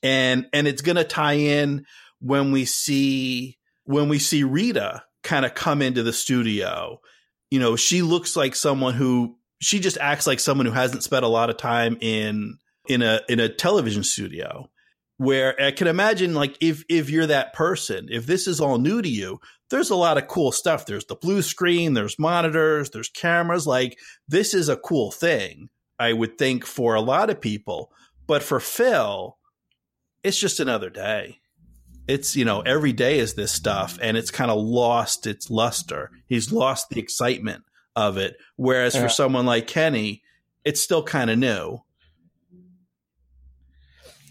And 0.02 0.46
and 0.52 0.66
it's 0.66 0.82
going 0.82 0.96
to 0.96 1.04
tie 1.04 1.34
in 1.34 1.86
when 2.20 2.52
we 2.52 2.64
see 2.64 3.58
when 3.84 4.08
we 4.08 4.18
see 4.18 4.44
Rita 4.44 5.04
kind 5.22 5.44
of 5.44 5.54
come 5.54 5.82
into 5.82 6.02
the 6.02 6.12
studio. 6.12 7.00
You 7.50 7.60
know, 7.60 7.76
she 7.76 8.02
looks 8.02 8.36
like 8.36 8.54
someone 8.54 8.94
who 8.94 9.36
she 9.60 9.78
just 9.78 9.98
acts 9.98 10.26
like 10.26 10.40
someone 10.40 10.66
who 10.66 10.72
hasn't 10.72 11.02
spent 11.02 11.24
a 11.24 11.28
lot 11.28 11.50
of 11.50 11.56
time 11.56 11.96
in 12.00 12.58
in 12.88 13.02
a 13.02 13.20
in 13.28 13.40
a 13.40 13.48
television 13.48 14.02
studio 14.02 14.70
where 15.20 15.54
I 15.60 15.70
can 15.70 15.86
imagine 15.86 16.32
like 16.32 16.56
if 16.62 16.82
if 16.88 17.10
you're 17.10 17.26
that 17.26 17.52
person, 17.52 18.08
if 18.10 18.24
this 18.24 18.46
is 18.46 18.58
all 18.58 18.78
new 18.78 19.02
to 19.02 19.08
you, 19.08 19.38
there's 19.68 19.90
a 19.90 19.94
lot 19.94 20.16
of 20.16 20.28
cool 20.28 20.50
stuff. 20.50 20.86
There's 20.86 21.04
the 21.04 21.14
blue 21.14 21.42
screen, 21.42 21.92
there's 21.92 22.18
monitors, 22.18 22.88
there's 22.88 23.10
cameras. 23.10 23.66
Like 23.66 23.98
this 24.26 24.54
is 24.54 24.70
a 24.70 24.78
cool 24.78 25.10
thing, 25.10 25.68
I 25.98 26.14
would 26.14 26.38
think 26.38 26.64
for 26.64 26.94
a 26.94 27.02
lot 27.02 27.28
of 27.28 27.38
people. 27.38 27.92
But 28.26 28.42
for 28.42 28.60
Phil, 28.60 29.36
it's 30.24 30.38
just 30.40 30.58
another 30.58 30.88
day. 30.88 31.40
It's, 32.08 32.34
you 32.34 32.46
know, 32.46 32.62
every 32.62 32.94
day 32.94 33.18
is 33.18 33.34
this 33.34 33.52
stuff 33.52 33.98
and 34.00 34.16
it's 34.16 34.30
kind 34.30 34.50
of 34.50 34.58
lost 34.58 35.26
its 35.26 35.50
luster. 35.50 36.10
He's 36.28 36.50
lost 36.50 36.88
the 36.88 36.98
excitement 36.98 37.64
of 37.94 38.16
it. 38.16 38.38
Whereas 38.56 38.94
Yeah. 38.94 39.02
for 39.02 39.10
someone 39.10 39.44
like 39.44 39.66
Kenny, 39.66 40.22
it's 40.64 40.80
still 40.80 41.02
kind 41.02 41.28
of 41.30 41.38
new. 41.38 41.80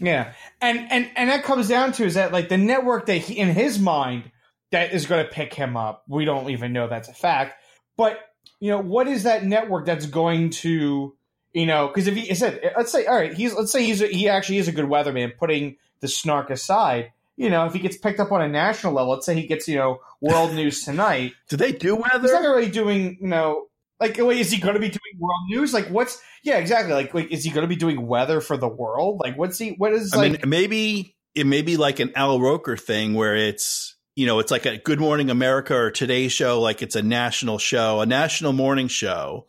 Yeah, 0.00 0.32
and 0.60 0.90
and 0.90 1.10
and 1.14 1.30
that 1.30 1.44
comes 1.44 1.68
down 1.68 1.92
to 1.92 2.04
is 2.04 2.14
that 2.14 2.32
like 2.32 2.48
the 2.48 2.56
network 2.56 3.06
that 3.06 3.18
he 3.18 3.38
in 3.38 3.48
his 3.48 3.78
mind 3.78 4.30
that 4.72 4.92
is 4.92 5.06
going 5.06 5.24
to 5.24 5.30
pick 5.30 5.52
him 5.52 5.76
up. 5.76 6.04
We 6.08 6.24
don't 6.24 6.50
even 6.50 6.72
know 6.72 6.88
that's 6.88 7.08
a 7.08 7.12
fact, 7.12 7.62
but 7.96 8.18
you 8.60 8.70
know 8.70 8.80
what 8.80 9.08
is 9.08 9.24
that 9.24 9.44
network 9.44 9.84
that's 9.86 10.06
going 10.06 10.50
to 10.50 11.14
you 11.52 11.66
know 11.66 11.88
because 11.88 12.06
if 12.06 12.14
he 12.14 12.34
said 12.34 12.72
let's 12.76 12.92
say 12.92 13.06
all 13.06 13.16
right 13.16 13.34
he's 13.34 13.54
let's 13.54 13.72
say 13.72 13.84
he's 13.84 14.00
a, 14.00 14.06
he 14.06 14.28
actually 14.28 14.58
is 14.58 14.68
a 14.68 14.72
good 14.72 14.86
weatherman 14.86 15.36
putting 15.36 15.76
the 16.00 16.08
snark 16.08 16.50
aside. 16.50 17.12
You 17.36 17.48
know, 17.48 17.64
if 17.64 17.72
he 17.72 17.78
gets 17.78 17.96
picked 17.96 18.20
up 18.20 18.32
on 18.32 18.42
a 18.42 18.48
national 18.48 18.92
level, 18.92 19.12
let's 19.12 19.24
say 19.24 19.34
he 19.34 19.46
gets, 19.46 19.66
you 19.66 19.76
know, 19.76 20.00
world 20.20 20.52
news 20.54 20.84
tonight, 20.84 21.32
Do 21.48 21.56
they 21.56 21.72
do 21.72 21.96
weather? 21.96 22.20
he's 22.20 22.32
not 22.32 22.42
really 22.42 22.70
doing, 22.70 23.16
you 23.18 23.28
know, 23.28 23.68
like, 24.00 24.16
wait, 24.18 24.40
is 24.40 24.50
he 24.50 24.58
going 24.60 24.74
to 24.74 24.80
be 24.80 24.88
doing 24.88 25.18
world 25.18 25.42
news? 25.48 25.74
Like, 25.74 25.88
what's, 25.88 26.20
yeah, 26.42 26.56
exactly. 26.56 26.94
Like, 26.94 27.12
like 27.12 27.30
is 27.30 27.44
he 27.44 27.50
going 27.50 27.62
to 27.62 27.68
be 27.68 27.76
doing 27.76 28.06
weather 28.06 28.40
for 28.40 28.56
the 28.56 28.68
world? 28.68 29.20
Like, 29.20 29.36
what's 29.36 29.58
he, 29.58 29.70
what 29.72 29.92
is, 29.92 30.12
I 30.14 30.16
like, 30.16 30.32
mean, 30.32 30.40
maybe 30.46 31.16
it 31.34 31.46
may 31.46 31.62
be 31.62 31.76
like 31.76 32.00
an 32.00 32.12
Al 32.16 32.40
Roker 32.40 32.76
thing 32.76 33.14
where 33.14 33.36
it's 33.36 33.96
you 34.16 34.26
know 34.26 34.38
it's 34.38 34.50
like 34.50 34.66
a 34.66 34.78
Good 34.78 35.00
Morning 35.00 35.30
America 35.30 35.74
or 35.74 35.90
Today 35.90 36.28
Show, 36.28 36.60
like 36.60 36.82
it's 36.82 36.96
a 36.96 37.02
national 37.02 37.58
show, 37.58 38.00
a 38.00 38.06
national 38.06 38.52
morning 38.52 38.88
show, 38.88 39.46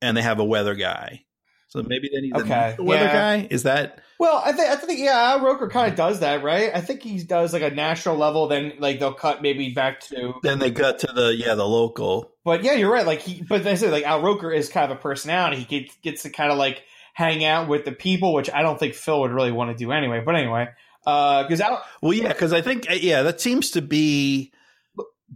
and 0.00 0.16
they 0.16 0.22
have 0.22 0.38
a 0.38 0.44
weather 0.44 0.74
guy. 0.74 1.24
So 1.68 1.82
maybe 1.82 2.08
they 2.14 2.20
need 2.20 2.34
the 2.34 2.40
Okay, 2.40 2.48
national 2.48 2.86
weather 2.86 3.04
yeah. 3.04 3.36
guy. 3.38 3.48
Is 3.50 3.64
that 3.64 4.00
well, 4.18 4.42
I 4.44 4.52
think, 4.52 4.68
I 4.68 4.76
think, 4.76 4.98
yeah, 4.98 5.32
Al 5.32 5.40
Roker 5.40 5.68
kind 5.68 5.90
of 5.90 5.96
does 5.96 6.20
that, 6.20 6.42
right? 6.42 6.70
I 6.74 6.80
think 6.80 7.02
he 7.02 7.22
does 7.22 7.52
like 7.52 7.62
a 7.62 7.70
national 7.70 8.16
level, 8.16 8.48
then 8.48 8.72
like 8.78 8.98
they'll 8.98 9.14
cut 9.14 9.42
maybe 9.42 9.70
back 9.70 10.00
to, 10.08 10.34
then 10.42 10.58
they 10.58 10.70
cut 10.72 11.00
to 11.00 11.12
the 11.12 11.34
yeah 11.36 11.54
the 11.54 11.66
local. 11.66 12.32
but 12.44 12.64
yeah, 12.64 12.72
you're 12.72 12.92
right. 12.92 13.06
Like, 13.06 13.20
he, 13.20 13.42
but 13.42 13.66
I 13.66 13.76
said, 13.76 13.92
like, 13.92 14.04
Al 14.04 14.22
Roker 14.22 14.50
is 14.52 14.68
kind 14.68 14.90
of 14.90 14.98
a 14.98 15.00
personality. 15.00 15.58
He 15.62 15.80
gets, 15.80 15.96
gets 15.98 16.22
to 16.24 16.30
kind 16.30 16.50
of 16.50 16.58
like 16.58 16.82
hang 17.14 17.44
out 17.44 17.68
with 17.68 17.84
the 17.84 17.92
people, 17.92 18.32
which 18.32 18.50
I 18.50 18.62
don't 18.62 18.78
think 18.78 18.94
Phil 18.94 19.20
would 19.20 19.32
really 19.32 19.52
want 19.52 19.76
to 19.76 19.84
do 19.84 19.92
anyway. 19.92 20.22
But 20.24 20.36
anyway, 20.36 20.68
uh, 21.06 21.42
because 21.42 21.60
Al, 21.60 21.84
Well, 22.02 22.12
yeah, 22.12 22.28
because 22.28 22.52
I 22.52 22.60
think 22.60 22.90
uh, 22.90 22.94
yeah 22.94 23.22
that 23.22 23.40
seems 23.40 23.70
to 23.72 23.82
be 23.82 24.52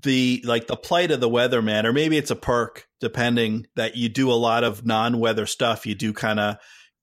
the 0.01 0.43
like 0.45 0.67
the 0.67 0.77
plight 0.77 1.11
of 1.11 1.21
the 1.21 1.29
weatherman, 1.29 1.85
or 1.85 1.93
maybe 1.93 2.17
it's 2.17 2.31
a 2.31 2.37
perk 2.37 2.89
depending 3.01 3.67
that 3.75 3.97
you 3.97 4.09
do 4.09 4.31
a 4.31 4.35
lot 4.35 4.65
of 4.65 4.87
non-weather 4.87 5.47
stuff. 5.47 5.87
You 5.87 5.95
do 5.95 6.13
kind 6.13 6.41
of 6.41 6.57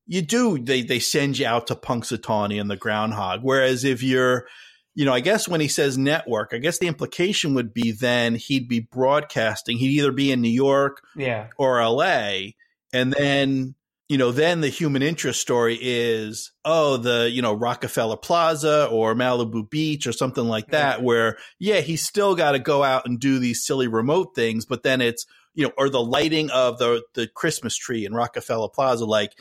you 0.09 0.23
do 0.23 0.57
they 0.57 0.81
they 0.81 0.99
send 0.99 1.37
you 1.37 1.45
out 1.45 1.67
to 1.67 1.75
Punxsutawney 1.75 2.59
and 2.59 2.69
the 2.69 2.75
groundhog. 2.75 3.41
Whereas 3.43 3.83
if 3.83 4.01
you're 4.01 4.47
you 4.95 5.05
know, 5.05 5.13
I 5.13 5.19
guess 5.19 5.47
when 5.47 5.61
he 5.61 5.67
says 5.67 5.97
network, 5.97 6.49
I 6.51 6.57
guess 6.57 6.79
the 6.79 6.87
implication 6.87 7.53
would 7.53 7.73
be 7.73 7.91
then 7.91 8.35
he'd 8.35 8.67
be 8.67 8.81
broadcasting. 8.81 9.77
He'd 9.77 9.99
either 9.99 10.11
be 10.11 10.31
in 10.31 10.41
New 10.41 10.49
York 10.49 11.01
yeah, 11.15 11.47
or 11.57 11.81
LA. 11.81 12.51
And 12.91 13.13
then, 13.13 13.75
you 14.09 14.17
know, 14.17 14.31
then 14.31 14.61
the 14.61 14.67
human 14.67 15.03
interest 15.03 15.39
story 15.39 15.77
is, 15.79 16.51
oh, 16.65 16.97
the, 16.97 17.29
you 17.31 17.41
know, 17.41 17.53
Rockefeller 17.53 18.17
Plaza 18.17 18.89
or 18.91 19.13
Malibu 19.13 19.69
Beach 19.69 20.07
or 20.07 20.11
something 20.11 20.45
like 20.45 20.71
that, 20.71 21.03
where, 21.03 21.37
yeah, 21.59 21.81
he's 21.81 22.03
still 22.03 22.35
got 22.35 22.53
to 22.53 22.59
go 22.59 22.83
out 22.83 23.05
and 23.05 23.19
do 23.19 23.37
these 23.37 23.63
silly 23.63 23.87
remote 23.87 24.33
things, 24.35 24.65
but 24.65 24.81
then 24.81 24.99
it's, 25.01 25.25
you 25.53 25.65
know, 25.65 25.71
or 25.77 25.89
the 25.89 26.03
lighting 26.03 26.49
of 26.49 26.79
the, 26.79 27.03
the 27.13 27.27
Christmas 27.27 27.77
tree 27.77 28.05
in 28.05 28.13
Rockefeller 28.13 28.69
Plaza. 28.69 29.05
Like 29.05 29.33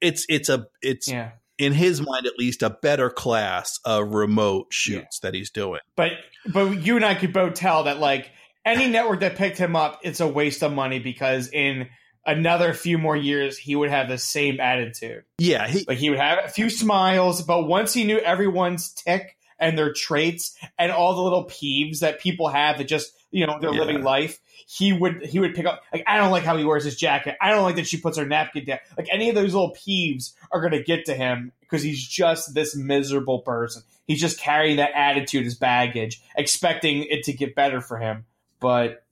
it's, 0.00 0.26
it's 0.28 0.48
a, 0.48 0.66
it's 0.82 1.08
yeah. 1.08 1.32
in 1.58 1.72
his 1.72 2.00
mind, 2.00 2.26
at 2.26 2.38
least 2.38 2.62
a 2.62 2.70
better 2.70 3.10
class 3.10 3.78
of 3.84 4.14
remote 4.14 4.68
shoots 4.70 5.20
that 5.20 5.34
he's 5.34 5.50
doing. 5.50 5.80
But 5.96 6.12
but 6.52 6.84
you 6.84 6.96
and 6.96 7.04
I 7.04 7.14
could 7.14 7.32
both 7.32 7.54
tell 7.54 7.84
that 7.84 7.98
like 7.98 8.30
any 8.64 8.88
network 8.88 9.20
that 9.20 9.36
picked 9.36 9.58
him 9.58 9.76
up, 9.76 10.00
it's 10.02 10.20
a 10.20 10.28
waste 10.28 10.62
of 10.62 10.72
money 10.72 10.98
because 10.98 11.48
in 11.48 11.88
another 12.26 12.74
few 12.74 12.98
more 12.98 13.16
years 13.16 13.56
he 13.58 13.74
would 13.74 13.90
have 13.90 14.08
the 14.08 14.18
same 14.18 14.60
attitude. 14.60 15.24
Yeah. 15.38 15.66
He, 15.66 15.84
Like 15.86 15.98
he 15.98 16.10
would 16.10 16.18
have 16.18 16.44
a 16.44 16.48
few 16.48 16.70
smiles, 16.70 17.42
but 17.42 17.66
once 17.66 17.92
he 17.92 18.04
knew 18.04 18.18
everyone's 18.18 18.92
tick 18.92 19.36
and 19.60 19.76
their 19.78 19.92
traits 19.92 20.56
and 20.78 20.90
all 20.90 21.14
the 21.14 21.22
little 21.22 21.44
peeves 21.44 22.00
that 22.00 22.18
people 22.20 22.48
have 22.48 22.78
that 22.78 22.84
just 22.84 23.12
you 23.30 23.46
know 23.46 23.58
they're 23.60 23.72
Yeah. 23.72 23.80
living 23.80 24.02
life, 24.02 24.40
he 24.66 24.92
would 24.92 25.24
he 25.24 25.38
would 25.38 25.54
pick 25.54 25.66
up 25.66 25.82
like 25.92 26.02
I 26.06 26.16
don't 26.16 26.30
like 26.30 26.42
how 26.44 26.56
he 26.56 26.64
wears 26.64 26.84
his 26.84 26.96
jacket. 26.96 27.36
I 27.40 27.50
don't 27.50 27.62
like 27.62 27.76
that 27.76 27.86
she 27.86 28.00
puts 28.00 28.18
her 28.18 28.26
napkin 28.26 28.64
down. 28.64 28.78
Like 28.96 29.08
any 29.12 29.28
of 29.28 29.34
those 29.34 29.54
little 29.54 29.74
peeves 29.74 30.32
are 30.50 30.60
gonna 30.60 30.82
get 30.82 31.04
to 31.06 31.14
him 31.14 31.52
because 31.60 31.82
he's 31.82 32.04
just 32.04 32.54
this 32.54 32.74
miserable 32.74 33.40
person. 33.40 33.82
He's 34.06 34.20
just 34.20 34.40
carrying 34.40 34.78
that 34.78 34.90
attitude 34.96 35.46
as 35.46 35.54
baggage, 35.54 36.20
expecting 36.36 37.04
it 37.04 37.22
to 37.24 37.32
get 37.32 37.54
better 37.54 37.80
for 37.80 37.98
him, 37.98 38.24
but 38.58 39.04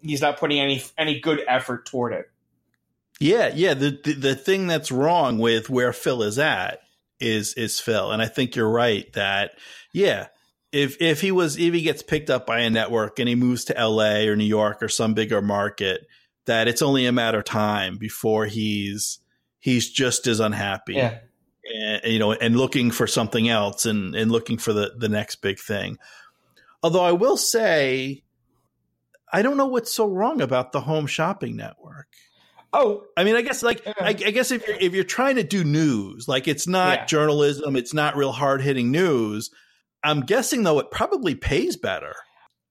he's 0.00 0.22
not 0.22 0.38
putting 0.38 0.58
any 0.58 0.82
any 0.96 1.20
good 1.20 1.42
effort 1.46 1.84
toward 1.84 2.14
it. 2.14 2.30
Yeah, 3.20 3.50
yeah. 3.54 3.74
The, 3.74 3.98
the 4.02 4.12
the 4.14 4.34
thing 4.34 4.66
that's 4.66 4.90
wrong 4.92 5.38
with 5.38 5.68
where 5.68 5.92
Phil 5.92 6.22
is 6.22 6.38
at 6.38 6.80
is 7.20 7.54
is 7.54 7.80
Phil, 7.80 8.10
and 8.10 8.20
I 8.22 8.26
think 8.26 8.56
you're 8.56 8.70
right 8.70 9.10
that 9.14 9.52
yeah, 9.92 10.26
if 10.72 11.00
if 11.00 11.20
he 11.20 11.32
was 11.32 11.56
if 11.58 11.72
he 11.72 11.82
gets 11.82 12.02
picked 12.02 12.30
up 12.30 12.46
by 12.46 12.60
a 12.60 12.70
network 12.70 13.18
and 13.18 13.28
he 13.28 13.34
moves 13.34 13.64
to 13.66 13.76
L.A. 13.78 14.28
or 14.28 14.36
New 14.36 14.44
York 14.44 14.82
or 14.82 14.88
some 14.88 15.14
bigger 15.14 15.40
market, 15.42 16.06
that 16.46 16.68
it's 16.68 16.82
only 16.82 17.06
a 17.06 17.12
matter 17.12 17.38
of 17.38 17.44
time 17.44 17.96
before 17.98 18.46
he's 18.46 19.18
he's 19.58 19.90
just 19.90 20.26
as 20.26 20.38
unhappy, 20.40 20.94
Yeah. 20.94 21.18
and, 21.74 22.12
you 22.12 22.18
know, 22.18 22.32
and 22.32 22.56
looking 22.56 22.90
for 22.90 23.06
something 23.06 23.48
else 23.48 23.86
and 23.86 24.14
and 24.14 24.30
looking 24.30 24.58
for 24.58 24.72
the 24.72 24.92
the 24.96 25.08
next 25.08 25.36
big 25.36 25.58
thing. 25.58 25.98
Although 26.82 27.04
I 27.04 27.12
will 27.12 27.36
say, 27.36 28.22
I 29.32 29.42
don't 29.42 29.56
know 29.56 29.66
what's 29.66 29.92
so 29.92 30.06
wrong 30.06 30.40
about 30.40 30.72
the 30.72 30.82
home 30.82 31.06
shopping 31.06 31.56
network. 31.56 32.08
Oh, 32.78 33.04
I 33.16 33.24
mean, 33.24 33.36
I 33.36 33.42
guess 33.42 33.62
like 33.62 33.82
Yeah. 33.86 33.94
I, 33.98 34.08
I 34.08 34.12
guess 34.12 34.50
if 34.50 34.66
you're 34.66 34.76
if 34.78 34.94
you're 34.94 35.04
trying 35.04 35.36
to 35.36 35.42
do 35.42 35.64
news, 35.64 36.28
like 36.28 36.46
it's 36.46 36.66
not 36.66 36.98
Yeah. 36.98 37.04
journalism, 37.06 37.74
it's 37.76 37.94
not 37.94 38.16
real 38.16 38.32
hard 38.32 38.60
hitting 38.60 38.90
news. 38.90 39.50
I'm 40.04 40.20
guessing 40.20 40.62
though 40.62 40.78
it 40.78 40.90
probably 40.90 41.34
pays 41.34 41.76
better, 41.76 42.14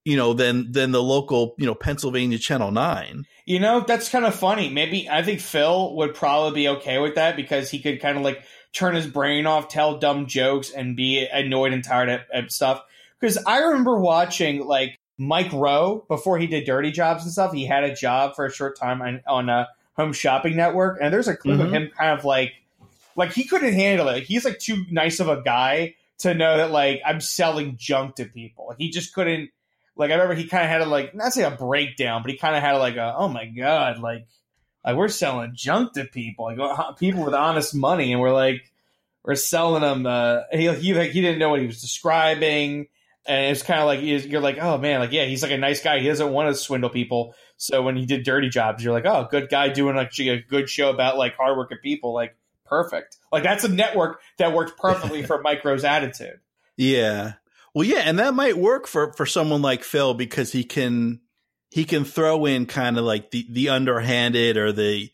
you 0.06 0.16
know, 0.16 0.34
than 0.34 0.72
than 0.72 0.92
the 0.92 1.02
local, 1.02 1.56
you 1.58 1.66
know, 1.66 1.76
Pennsylvania 1.76 2.38
Channel 2.38 2.72
Nine. 2.72 3.26
You 3.48 3.60
know, 3.60 3.84
that's 3.88 4.10
kind 4.10 4.26
of 4.26 4.36
funny. 4.36 4.70
Maybe 4.70 5.10
I 5.10 5.24
think 5.24 5.40
Phil 5.40 5.96
would 5.96 6.14
probably 6.14 6.62
be 6.62 6.68
okay 6.70 7.00
with 7.00 7.16
that 7.16 7.36
because 7.36 7.70
he 7.72 7.80
could 7.80 8.00
kind 8.02 8.18
of 8.18 8.24
like 8.24 8.44
turn 8.74 8.94
his 8.96 9.08
brain 9.08 9.46
off, 9.48 9.70
tell 9.70 9.98
dumb 9.98 10.28
jokes, 10.28 10.70
and 10.72 10.96
be 10.96 11.26
annoyed 11.32 11.74
and 11.74 11.84
tired 11.84 12.10
at, 12.10 12.22
at 12.34 12.52
stuff. 12.52 12.82
Because 13.20 13.38
I 13.46 13.60
remember 13.60 13.98
watching 14.00 14.66
like 14.66 14.98
Mike 15.18 15.54
Rowe 15.54 16.06
before 16.10 16.38
he 16.38 16.48
did 16.48 16.66
Dirty 16.66 16.92
Jobs 16.92 17.24
and 17.24 17.32
stuff. 17.32 17.54
He 17.54 17.66
had 17.66 17.84
a 17.84 17.96
job 17.96 18.36
for 18.36 18.46
a 18.46 18.52
short 18.52 18.78
time 18.78 19.02
on, 19.02 19.22
on 19.28 19.50
a 19.50 19.68
Home 19.98 20.14
Shopping 20.14 20.56
Network, 20.56 21.00
and 21.02 21.14
there's 21.14 21.28
a 21.28 21.36
clip 21.36 21.60
of 21.60 21.68
Mhm. 21.68 21.74
him 21.74 21.92
kind 21.98 22.18
of 22.18 22.26
like 22.26 22.54
like 23.16 23.32
he 23.34 23.46
couldn't 23.46 23.74
handle 23.74 24.10
it. 24.10 24.24
He's 24.24 24.44
like 24.46 24.60
too 24.60 24.86
nice 24.92 25.20
of 25.22 25.30
a 25.30 25.42
guy 25.42 25.96
to 26.20 26.34
know 26.34 26.58
that 26.58 26.72
like 26.72 27.02
I'm 27.06 27.22
selling 27.22 27.78
junk 27.78 28.16
to 28.16 28.26
people. 28.26 28.68
Like, 28.68 28.78
he 28.78 28.90
just 28.90 29.14
couldn't. 29.14 29.50
Like 29.96 30.12
I 30.12 30.16
remember 30.16 30.36
he 30.36 30.48
kind 30.48 30.64
of 30.66 30.70
had 30.70 30.82
a 30.82 30.86
like 30.86 31.16
not 31.16 31.32
say 31.32 31.44
a 31.44 31.52
breakdown, 31.52 32.22
but 32.22 32.32
he 32.32 32.38
kind 32.38 32.56
of 32.56 32.62
had 32.62 32.76
a, 32.76 32.80
like 32.80 32.98
a 32.98 33.14
oh 33.18 33.30
my 33.30 33.46
god, 33.46 34.00
like 34.00 34.28
like 34.86 34.98
we're 34.98 35.08
selling 35.08 35.52
junk 35.56 35.94
to 35.94 36.04
people, 36.06 36.46
like 36.46 36.60
uh, 36.60 36.92
people 36.94 37.24
with 37.24 37.34
honest 37.34 37.74
money, 37.74 38.12
and 38.12 38.20
we're 38.20 38.34
like 38.34 38.70
we're 39.24 39.36
selling 39.36 39.82
them. 39.82 40.06
Uh, 40.06 40.42
he 40.52 40.70
he 40.74 40.94
like 40.94 41.12
he 41.12 41.22
didn't 41.22 41.40
know 41.40 41.50
what 41.50 41.62
he 41.62 41.68
was 41.68 41.80
describing, 41.82 42.88
and 43.26 43.52
it's 43.52 43.64
kind 43.64 43.80
of 43.80 43.86
like 43.86 44.02
you're 44.02 44.42
like 44.42 44.58
oh 44.62 44.78
man, 44.78 45.00
like 45.00 45.14
yeah, 45.14 45.24
he's 45.26 45.42
like 45.42 45.52
a 45.54 45.58
nice 45.58 45.82
guy. 45.82 46.00
He 46.00 46.08
doesn't 46.08 46.32
want 46.34 46.50
to 46.50 46.56
swindle 46.62 46.90
people. 46.90 47.34
So 47.58 47.82
when 47.82 47.96
he 47.96 48.06
did 48.06 48.24
dirty 48.24 48.50
jobs, 48.50 48.84
you're 48.84 48.94
like 48.94 49.06
oh 49.06 49.28
good 49.30 49.50
guy 49.50 49.70
doing 49.70 49.96
like 49.96 50.18
a 50.20 50.42
good 50.42 50.70
show 50.70 50.90
about 50.90 51.18
like 51.18 51.36
hardworking 51.36 51.80
people, 51.82 52.14
like 52.14 52.36
perfect. 52.66 53.18
Like 53.32 53.44
that's 53.44 53.64
a 53.64 53.70
network 53.70 54.20
that 54.38 54.54
worked 54.54 54.78
perfectly 54.78 55.24
for 55.28 55.42
Mike 55.42 55.64
Rowe's 55.64 55.84
attitude. 55.84 56.40
Yeah, 56.78 57.34
well, 57.76 57.84
yeah, 57.86 58.00
and 58.00 58.20
that 58.20 58.34
might 58.34 58.58
work 58.58 58.88
for 58.88 59.12
for 59.14 59.26
someone 59.26 59.62
like 59.62 59.84
Phil 59.84 60.14
because 60.14 60.54
he 60.54 60.64
can 60.64 61.20
he 61.70 61.84
can 61.84 62.06
throw 62.06 62.46
in 62.46 62.66
kind 62.66 62.98
of 62.98 63.04
like 63.04 63.32
the 63.32 63.46
the 63.52 63.68
underhanded 63.68 64.56
or 64.56 64.72
the 64.72 65.12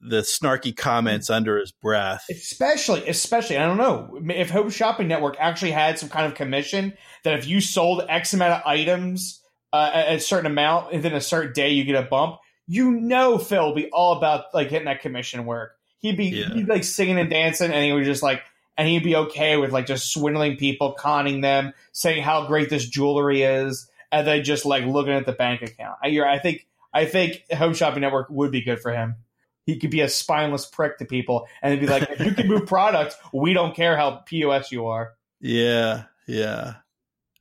the 0.00 0.22
snarky 0.22 0.76
comments 0.76 1.28
mm-hmm. 1.28 1.36
under 1.36 1.58
his 1.58 1.70
breath. 1.70 2.24
Especially, 2.28 3.08
especially, 3.08 3.56
I 3.56 3.66
don't 3.66 3.76
know 3.76 4.20
if 4.34 4.50
Home 4.50 4.68
Shopping 4.68 5.06
Network 5.06 5.36
actually 5.38 5.70
had 5.70 5.96
some 5.96 6.08
kind 6.08 6.26
of 6.26 6.34
commission 6.34 6.94
that 7.22 7.38
if 7.38 7.46
you 7.46 7.60
sold 7.60 8.04
X 8.08 8.34
amount 8.34 8.54
of 8.54 8.62
items 8.66 9.40
uh, 9.72 10.04
a 10.08 10.18
certain 10.20 10.46
amount 10.50 10.92
within 10.92 11.14
a 11.14 11.20
certain 11.20 11.52
day, 11.52 11.70
you 11.70 11.84
get 11.84 11.94
a 11.96 12.06
bump. 12.06 12.38
You 12.66 12.90
know, 12.92 13.38
Phil 13.38 13.66
will 13.66 13.74
be 13.74 13.88
all 13.90 14.16
about 14.16 14.46
like 14.54 14.70
getting 14.70 14.86
that 14.86 15.00
commission 15.00 15.44
work. 15.46 15.76
He'd 15.98 16.16
be, 16.16 16.26
Yeah. 16.26 16.48
he'd 16.54 16.66
be 16.66 16.72
like 16.72 16.84
singing 16.84 17.18
and 17.18 17.30
dancing, 17.30 17.70
and 17.72 17.84
he 17.84 17.92
would 17.92 18.04
just 18.04 18.22
like, 18.22 18.42
and 18.76 18.88
he'd 18.88 19.04
be 19.04 19.16
okay 19.16 19.56
with 19.56 19.72
like 19.72 19.86
just 19.86 20.12
swindling 20.12 20.56
people, 20.56 20.92
conning 20.92 21.40
them, 21.42 21.72
saying 21.92 22.22
how 22.22 22.46
great 22.46 22.70
this 22.70 22.88
jewelry 22.88 23.42
is, 23.42 23.88
and 24.10 24.26
then 24.26 24.44
just 24.44 24.64
like 24.64 24.84
looking 24.84 25.12
at 25.12 25.26
the 25.26 25.32
bank 25.32 25.62
account. 25.62 25.96
I, 26.02 26.18
I 26.20 26.38
think 26.38 26.66
I 26.92 27.04
think 27.06 27.44
Home 27.52 27.74
Shopping 27.74 28.00
Network 28.02 28.28
would 28.30 28.50
be 28.50 28.62
good 28.62 28.80
for 28.80 28.92
him. 28.92 29.16
He 29.64 29.78
could 29.78 29.90
be 29.90 30.00
a 30.00 30.08
spineless 30.08 30.66
prick 30.66 30.98
to 30.98 31.04
people, 31.04 31.46
and 31.62 31.78
be 31.80 31.86
like, 31.86 32.10
if 32.10 32.20
you 32.20 32.32
can 32.32 32.48
move 32.48 32.66
products, 32.66 33.14
we 33.32 33.52
don't 33.52 33.74
care 33.76 33.96
how 33.96 34.22
pos 34.28 34.70
you 34.72 34.86
are. 34.86 35.14
Yeah, 35.44 36.04
yeah. 36.28 36.74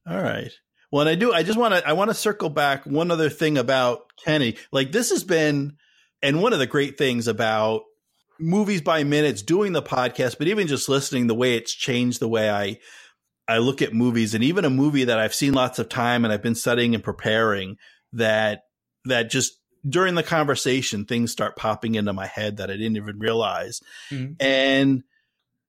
All 0.07 0.21
right. 0.21 0.51
Well, 0.91 1.01
and 1.01 1.09
I 1.09 1.15
do. 1.15 1.31
I 1.31 1.43
just 1.43 1.57
want 1.57 1.73
to. 1.73 1.87
I 1.87 1.93
want 1.93 2.09
to 2.09 2.15
circle 2.15 2.49
back 2.49 2.85
one 2.85 3.11
other 3.11 3.29
thing 3.29 3.57
about 3.57 4.01
Kenny. 4.23 4.57
Like 4.71 4.91
this 4.91 5.09
has 5.09 5.23
been, 5.23 5.77
and 6.21 6.41
one 6.41 6.53
of 6.53 6.59
the 6.59 6.67
great 6.67 6.97
things 6.97 7.27
about 7.27 7.83
movies 8.39 8.81
by 8.81 9.03
minutes 9.03 9.41
doing 9.41 9.71
the 9.71 9.81
podcast, 9.81 10.37
but 10.37 10.47
even 10.47 10.67
just 10.67 10.89
listening, 10.89 11.27
the 11.27 11.35
way 11.35 11.55
it's 11.55 11.73
changed 11.73 12.19
the 12.19 12.27
way 12.27 12.49
I 12.49 12.77
I 13.47 13.59
look 13.59 13.81
at 13.81 13.93
movies, 13.93 14.33
and 14.33 14.43
even 14.43 14.65
a 14.65 14.69
movie 14.69 15.05
that 15.05 15.19
I've 15.19 15.33
seen 15.33 15.53
lots 15.53 15.79
of 15.79 15.89
time 15.89 16.25
and 16.25 16.33
I've 16.33 16.43
been 16.43 16.55
studying 16.55 16.93
and 16.93 17.03
preparing 17.03 17.77
that 18.13 18.63
that 19.05 19.29
just 19.29 19.53
during 19.87 20.15
the 20.15 20.23
conversation 20.23 21.05
things 21.05 21.31
start 21.31 21.55
popping 21.55 21.95
into 21.95 22.13
my 22.13 22.27
head 22.27 22.57
that 22.57 22.69
I 22.69 22.73
didn't 22.73 22.97
even 22.97 23.19
realize. 23.19 23.81
Mm-hmm. 24.11 24.33
And 24.39 25.03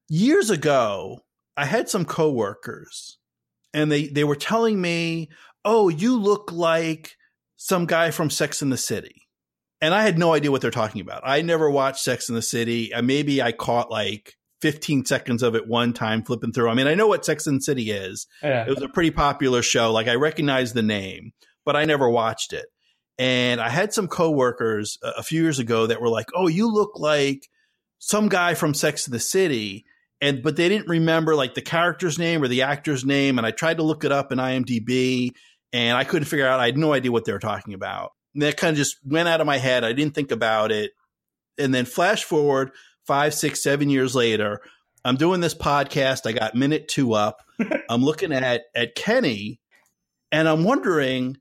years 0.08 0.50
ago, 0.50 1.20
I 1.56 1.64
had 1.64 1.88
some 1.88 2.04
coworkers 2.04 3.18
and 3.74 3.90
they 3.90 4.08
they 4.08 4.24
were 4.24 4.36
telling 4.36 4.80
me, 4.80 5.28
"Oh, 5.64 5.88
you 5.88 6.18
look 6.18 6.52
like 6.52 7.16
some 7.56 7.86
guy 7.86 8.10
from 8.10 8.30
Sex 8.30 8.62
in 8.62 8.70
the 8.70 8.76
City." 8.76 9.22
And 9.80 9.94
I 9.94 10.02
had 10.02 10.16
no 10.16 10.32
idea 10.32 10.52
what 10.52 10.60
they're 10.60 10.70
talking 10.70 11.00
about. 11.00 11.22
I 11.24 11.42
never 11.42 11.68
watched 11.68 12.04
Sex 12.04 12.28
in 12.28 12.36
the 12.36 12.42
City. 12.42 12.94
Uh, 12.94 13.02
maybe 13.02 13.42
I 13.42 13.50
caught 13.50 13.90
like 13.90 14.34
15 14.60 15.04
seconds 15.04 15.42
of 15.42 15.56
it 15.56 15.66
one 15.66 15.92
time 15.92 16.22
flipping 16.22 16.52
through. 16.52 16.70
I 16.70 16.74
mean, 16.74 16.86
I 16.86 16.94
know 16.94 17.08
what 17.08 17.24
Sex 17.24 17.48
and 17.48 17.58
the 17.58 17.62
City 17.62 17.90
is. 17.90 18.28
Yeah. 18.44 18.64
It 18.64 18.68
was 18.68 18.80
a 18.82 18.88
pretty 18.88 19.10
popular 19.10 19.60
show. 19.60 19.90
Like 19.92 20.06
I 20.06 20.14
recognize 20.14 20.72
the 20.72 20.82
name, 20.82 21.32
but 21.64 21.74
I 21.74 21.84
never 21.84 22.08
watched 22.08 22.52
it. 22.52 22.66
And 23.18 23.60
I 23.60 23.68
had 23.68 23.92
some 23.92 24.06
coworkers 24.06 24.98
a 25.02 25.22
few 25.22 25.42
years 25.42 25.58
ago 25.58 25.86
that 25.86 26.00
were 26.00 26.08
like, 26.08 26.28
"Oh, 26.34 26.48
you 26.48 26.72
look 26.72 26.92
like 26.98 27.48
some 27.98 28.28
guy 28.28 28.54
from 28.54 28.72
Sex 28.72 29.06
and 29.06 29.14
the 29.14 29.20
City." 29.20 29.84
And 30.22 30.42
but 30.42 30.56
they 30.56 30.70
didn't 30.70 30.88
remember 30.88 31.34
like 31.34 31.54
the 31.54 31.62
character's 31.62 32.18
name 32.18 32.42
or 32.42 32.48
the 32.48 32.62
actor's 32.62 33.04
name 33.04 33.38
and 33.38 33.46
I 33.46 33.50
tried 33.50 33.78
to 33.78 33.82
look 33.82 34.04
it 34.04 34.12
up 34.12 34.32
in 34.32 34.38
IMDb 34.38 35.32
and 35.72 35.98
I 35.98 36.04
couldn't 36.04 36.26
figure 36.26 36.46
out. 36.46 36.60
I 36.60 36.66
had 36.66 36.78
no 36.78 36.92
idea 36.92 37.12
what 37.12 37.24
they 37.24 37.32
were 37.32 37.38
talking 37.38 37.74
about. 37.74 38.12
And 38.34 38.42
that 38.42 38.56
kind 38.56 38.70
of 38.70 38.76
just 38.76 38.96
went 39.04 39.28
out 39.28 39.40
of 39.40 39.46
my 39.46 39.58
head. 39.58 39.84
I 39.84 39.92
didn't 39.92 40.14
think 40.14 40.30
about 40.30 40.72
it. 40.72 40.92
And 41.58 41.74
then 41.74 41.84
flash 41.84 42.24
forward 42.24 42.70
five, 43.06 43.34
six, 43.34 43.62
seven 43.62 43.90
years 43.90 44.14
later, 44.14 44.60
I'm 45.04 45.16
doing 45.16 45.40
this 45.40 45.54
podcast. 45.54 46.26
I 46.26 46.32
got 46.32 46.54
minute 46.54 46.88
two 46.88 47.12
up. 47.14 47.40
I'm 47.90 48.04
looking 48.04 48.32
at 48.32 48.62
at 48.74 48.94
Kenny, 48.94 49.60
and 50.30 50.48
I'm 50.48 50.64
wondering, 50.64 51.38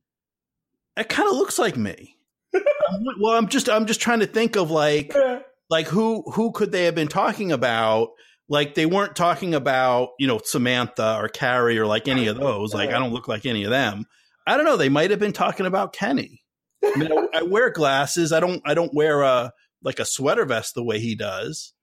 it 0.97 1.09
kind 1.09 1.29
of 1.29 1.35
looks 1.35 1.59
like 1.59 1.77
me. 1.77 2.17
well, 3.19 3.37
I'm 3.37 3.47
just 3.47 3.69
I'm 3.69 3.85
just 3.85 4.01
trying 4.01 4.19
to 4.19 4.27
think 4.27 4.55
of 4.55 4.71
like 4.71 5.15
like 5.69 5.87
who 5.87 6.23
who 6.33 6.51
could 6.51 6.71
they 6.71 6.85
have 6.85 6.95
been 6.95 7.07
talking 7.07 7.51
about? 7.51 8.09
Like 8.49 8.75
they 8.75 8.85
weren't 8.85 9.15
talking 9.15 9.53
about 9.53 10.09
you 10.19 10.27
know 10.27 10.39
Samantha 10.43 11.17
or 11.17 11.29
Carrie 11.29 11.79
or 11.79 11.85
like 11.85 12.07
any 12.07 12.27
of 12.27 12.37
those. 12.37 12.73
Like 12.73 12.89
I 12.89 12.99
don't 12.99 13.13
look 13.13 13.27
like 13.27 13.45
any 13.45 13.63
of 13.63 13.69
them. 13.69 14.05
I 14.45 14.57
don't 14.57 14.65
know. 14.65 14.77
They 14.77 14.89
might 14.89 15.11
have 15.11 15.19
been 15.19 15.33
talking 15.33 15.65
about 15.65 15.93
Kenny. 15.93 16.41
I 16.83 16.95
mean, 16.95 17.11
I, 17.11 17.39
I 17.39 17.43
wear 17.43 17.69
glasses. 17.69 18.33
I 18.33 18.39
don't. 18.39 18.61
I 18.65 18.73
don't 18.73 18.93
wear 18.93 19.21
a 19.21 19.51
like 19.83 19.99
a 19.99 20.05
sweater 20.05 20.45
vest 20.45 20.75
the 20.75 20.83
way 20.83 20.99
he 20.99 21.15
does. 21.15 21.73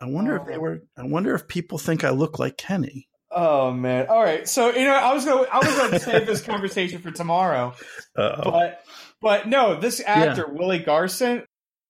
I 0.00 0.06
wonder 0.06 0.38
oh. 0.38 0.42
if 0.42 0.48
they 0.48 0.56
oh. 0.56 0.60
were. 0.60 0.82
I 0.96 1.04
wonder 1.04 1.34
if 1.34 1.48
people 1.48 1.78
think 1.78 2.04
I 2.04 2.10
look 2.10 2.38
like 2.38 2.56
Kenny. 2.56 3.08
Oh 3.30 3.72
man! 3.72 4.06
All 4.08 4.22
right, 4.22 4.48
so 4.48 4.70
you 4.74 4.84
know, 4.86 4.94
I 4.94 5.12
was 5.12 5.24
going. 5.24 5.46
I 5.52 5.58
was 5.58 5.76
going 5.76 5.90
to 5.90 6.00
save 6.00 6.26
this 6.26 6.40
conversation 6.40 7.02
for 7.02 7.10
tomorrow, 7.10 7.74
Uh-oh. 8.16 8.50
but 8.50 8.82
but 9.20 9.48
no, 9.48 9.78
this 9.78 10.00
actor 10.04 10.46
yeah. 10.48 10.54
Willie 10.58 10.78
Garson. 10.78 11.44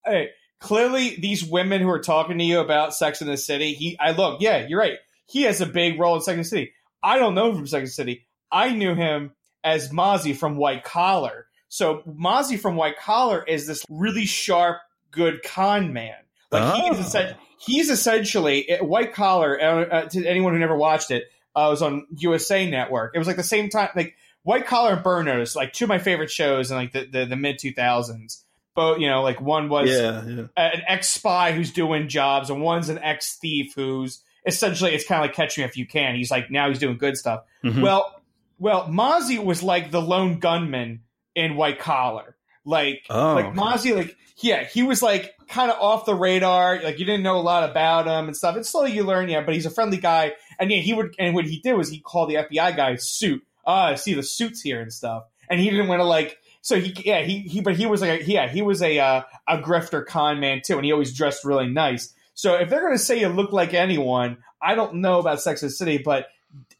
Hey, 0.05 0.31
clearly 0.61 1.17
these 1.17 1.45
women 1.45 1.81
who 1.81 1.91
are 1.91 2.01
talking 2.01 2.39
to 2.39 2.45
you 2.45 2.61
about 2.61 2.95
Sex 2.95 3.21
in 3.21 3.29
the 3.29 3.37
City. 3.37 3.75
He, 3.75 3.99
I 3.99 4.13
look, 4.13 4.41
yeah, 4.41 4.67
you're 4.67 4.81
right. 4.81 4.99
He 5.27 5.43
has 5.43 5.61
a 5.61 5.67
big 5.67 5.99
role 5.99 6.17
in 6.17 6.23
Sex 6.23 6.35
in 6.35 6.39
the 6.39 6.45
City. 6.45 6.73
I 7.03 7.19
don't 7.19 7.35
know 7.35 7.51
him 7.51 7.57
from 7.57 7.67
Sex 7.67 7.81
in 7.81 7.85
the 7.85 7.91
City. 7.91 8.27
I 8.51 8.71
knew 8.71 8.95
him 8.95 9.33
as 9.63 9.91
Mozzie 9.91 10.37
from 10.37 10.57
White 10.57 10.85
Collar. 10.85 11.47
So 11.69 12.03
Mozzie 12.09 12.59
from 12.59 12.77
White 12.77 12.99
Collar 12.99 13.45
is 13.47 13.67
this 13.67 13.85
really 13.91 14.25
sharp 14.25 14.79
good 15.11 15.43
con 15.43 15.93
man. 15.93 16.17
Like 16.51 16.63
oh. 16.63 16.89
he's, 16.89 17.07
essentially, 17.07 17.41
he's 17.61 17.91
essentially 17.91 18.79
white 18.81 19.13
collar. 19.13 19.61
Uh, 19.61 20.03
to 20.09 20.27
anyone 20.27 20.55
who 20.55 20.59
never 20.59 20.77
watched 20.77 21.11
it, 21.11 21.25
uh, 21.55 21.67
it 21.67 21.71
was 21.71 21.83
on 21.83 22.07
USA 22.17 22.69
Network. 22.69 23.15
It 23.15 23.19
was 23.19 23.29
like 23.29 23.37
the 23.37 23.43
same 23.43 23.69
time, 23.69 23.91
like 23.95 24.15
White 24.43 24.67
Collar 24.67 24.95
and 24.95 25.03
Burn 25.03 25.27
Notice, 25.27 25.55
like 25.55 25.73
two 25.73 25.85
of 25.85 25.89
my 25.89 25.99
favorite 25.99 26.31
shows 26.31 26.71
in 26.71 26.77
like 26.77 26.93
the, 26.93 27.05
the, 27.05 27.27
the 27.27 27.37
mid 27.37 27.59
two 27.59 27.73
thousands. 27.73 28.45
But 28.79 29.01
you 29.01 29.09
know, 29.09 29.23
like 29.23 29.41
one 29.41 29.69
was 29.69 29.91
yeah, 29.91 30.25
yeah. 30.25 30.45
an 30.57 30.83
ex 30.87 31.09
spy 31.09 31.51
who's 31.51 31.73
doing 31.73 32.07
jobs, 32.07 32.49
and 32.49 32.63
one's 32.63 32.89
an 32.89 33.01
ex 33.01 33.37
thief 33.37 33.73
who's 33.75 34.23
essentially 34.47 34.95
it's 34.95 35.05
kind 35.05 35.21
of 35.21 35.27
like 35.27 35.35
Catch 35.35 35.59
Me 35.59 35.65
If 35.65 35.77
You 35.77 35.85
Can. 35.85 36.15
He's 36.15 36.31
like 36.31 36.49
now 36.49 36.69
he's 36.69 36.79
doing 36.79 36.97
good 36.97 37.17
stuff. 37.17 37.43
Mm-hmm. 37.65 37.83
Well, 37.83 38.23
well, 38.57 38.87
Mozzie 38.87 39.45
was 39.45 39.65
like 39.65 39.91
the 39.91 40.01
lone 40.01 40.39
gunman 40.39 41.01
in 41.35 41.57
White 41.57 41.81
Collar. 41.81 42.37
Like, 42.65 43.05
oh. 43.11 43.35
like 43.35 43.47
Mozzie, 43.47 43.97
like 43.97 44.17
yeah, 44.37 44.63
he 44.63 44.85
was 44.85 45.03
like 45.03 45.35
kind 45.49 45.73
of 45.73 45.81
off 45.81 46.05
the 46.05 46.15
radar. 46.15 46.81
Like 46.81 47.01
you 47.01 47.05
didn't 47.05 47.25
know 47.25 47.39
a 47.39 47.43
lot 47.43 47.69
about 47.69 48.07
him 48.07 48.29
and 48.29 48.37
stuff. 48.37 48.55
And 48.55 48.65
slowly 48.65 48.93
you 48.93 49.03
learn, 49.03 49.29
yeah, 49.29 49.41
but 49.41 49.55
he's 49.55 49.67
a 49.67 49.71
friendly 49.71 49.97
guy. 49.97 50.35
And 50.61 50.71
yeah, 50.71 50.79
he 50.79 50.95
would, 50.95 51.17
and 51.19 51.35
what 51.35 51.47
he 51.47 51.59
did 51.59 51.73
was 51.73 51.89
he 51.91 51.99
called 51.99 52.31
the 52.31 52.37
FBI 52.37 52.77
guy 52.77 52.95
suit. 52.95 53.43
Ah, 53.67 53.87
I 53.89 53.95
see 53.97 54.15
the 54.15 54.23
suits 54.23 54.61
here 54.61 54.81
and 54.81 54.93
stuff. 54.93 55.25
And 55.51 55.59
he 55.59 55.69
didn't 55.69 55.89
want 55.89 55.99
to 55.99 56.05
like, 56.05 56.39
so 56.61 56.79
he, 56.81 56.95
yeah, 57.05 57.23
he, 57.23 57.41
he, 57.41 57.61
but 57.61 57.77
he 57.77 57.87
was 57.87 58.01
like, 58.01 58.21
a, 58.21 58.25
yeah, 58.25 58.49
he 58.49 58.63
was 58.63 58.83
a, 58.83 58.99
uh, 58.99 59.23
a 59.47 59.59
grifter 59.59 60.05
con 60.05 60.41
man 60.41 60.61
too. 60.65 60.77
And 60.77 60.85
he 60.85 60.93
always 60.93 61.15
dressed 61.15 61.45
really 61.45 61.69
nice. 61.69 62.13
So 62.35 62.55
if 62.55 62.69
they're 62.69 62.81
going 62.81 62.97
to 62.97 62.99
say 62.99 63.21
you 63.21 63.29
look 63.29 63.53
like 63.53 63.75
anyone, 63.75 64.39
I 64.61 64.75
don't 64.75 64.97
know 64.97 65.19
about 65.19 65.41
Sex 65.41 65.63
and 65.63 65.73
City, 65.73 65.99
but 65.99 66.27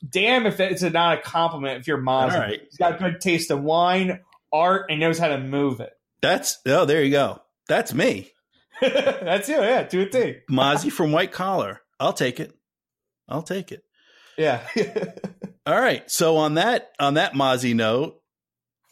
damn 0.09 0.47
if 0.47 0.61
it's 0.61 0.83
not 0.83 1.19
a 1.19 1.21
compliment 1.23 1.81
if 1.81 1.87
you're 1.87 1.99
Mozzie. 1.99 2.39
Right. 2.39 2.61
He's 2.63 2.77
got 2.77 2.99
good 2.99 3.21
taste 3.21 3.51
in 3.51 3.65
wine, 3.65 4.21
art, 4.53 4.87
and 4.91 5.01
knows 5.01 5.19
how 5.19 5.29
to 5.29 5.39
move 5.39 5.81
it. 5.81 5.93
That's, 6.21 6.59
oh, 6.67 6.85
there 6.85 7.03
you 7.03 7.11
go. 7.11 7.43
That's 7.69 7.95
me. 7.95 8.33
That's 8.81 9.49
you, 9.49 9.57
yeah, 9.57 9.83
to 9.85 10.03
a 10.03 10.09
T. 10.09 10.37
Mozzie 10.51 10.93
from 10.93 11.13
White 11.13 11.33
Collar. 11.33 11.81
I'll 11.99 12.13
take 12.13 12.41
it. 12.41 12.53
I'll 13.29 13.43
take 13.43 13.73
it. 13.73 13.85
Yeah. 14.37 14.61
all 15.67 15.81
right. 15.81 16.09
So 16.11 16.37
on 16.37 16.55
that 16.55 16.93
on 17.01 17.15
that 17.15 17.35
Mozzie 17.35 17.75
note, 17.75 18.23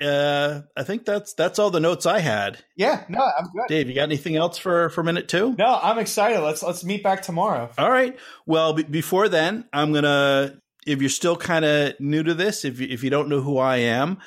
uh, 0.02 0.60
I 0.76 0.82
think 0.82 1.04
that's 1.04 1.32
that's 1.34 1.58
all 1.58 1.70
the 1.70 1.80
notes 1.80 2.06
I 2.06 2.20
had. 2.20 2.58
Yeah, 2.76 3.04
no, 3.08 3.20
I'm 3.20 3.46
good. 3.46 3.66
Dave, 3.68 3.88
you 3.88 3.94
got 3.94 4.02
anything 4.02 4.36
else 4.36 4.58
for 4.58 4.90
for 4.90 5.02
minute 5.02 5.28
two? 5.28 5.54
No, 5.56 5.78
I'm 5.82 5.98
excited. 5.98 6.40
Let's 6.40 6.62
let's 6.62 6.84
meet 6.84 7.02
back 7.02 7.22
tomorrow. 7.22 7.70
All 7.78 7.90
right. 7.90 8.16
Well, 8.44 8.74
b- 8.74 8.82
before 8.84 9.28
then, 9.28 9.64
I'm 9.72 9.92
gonna. 9.92 10.60
If 10.86 11.00
you're 11.00 11.10
still 11.10 11.36
kind 11.36 11.64
of 11.64 11.98
new 11.98 12.22
to 12.22 12.34
this, 12.34 12.64
if 12.64 12.78
you, 12.78 12.86
if 12.88 13.02
you 13.02 13.10
don't 13.10 13.28
know 13.28 13.40
who 13.40 13.58
I 13.58 13.78
am, 13.78 14.18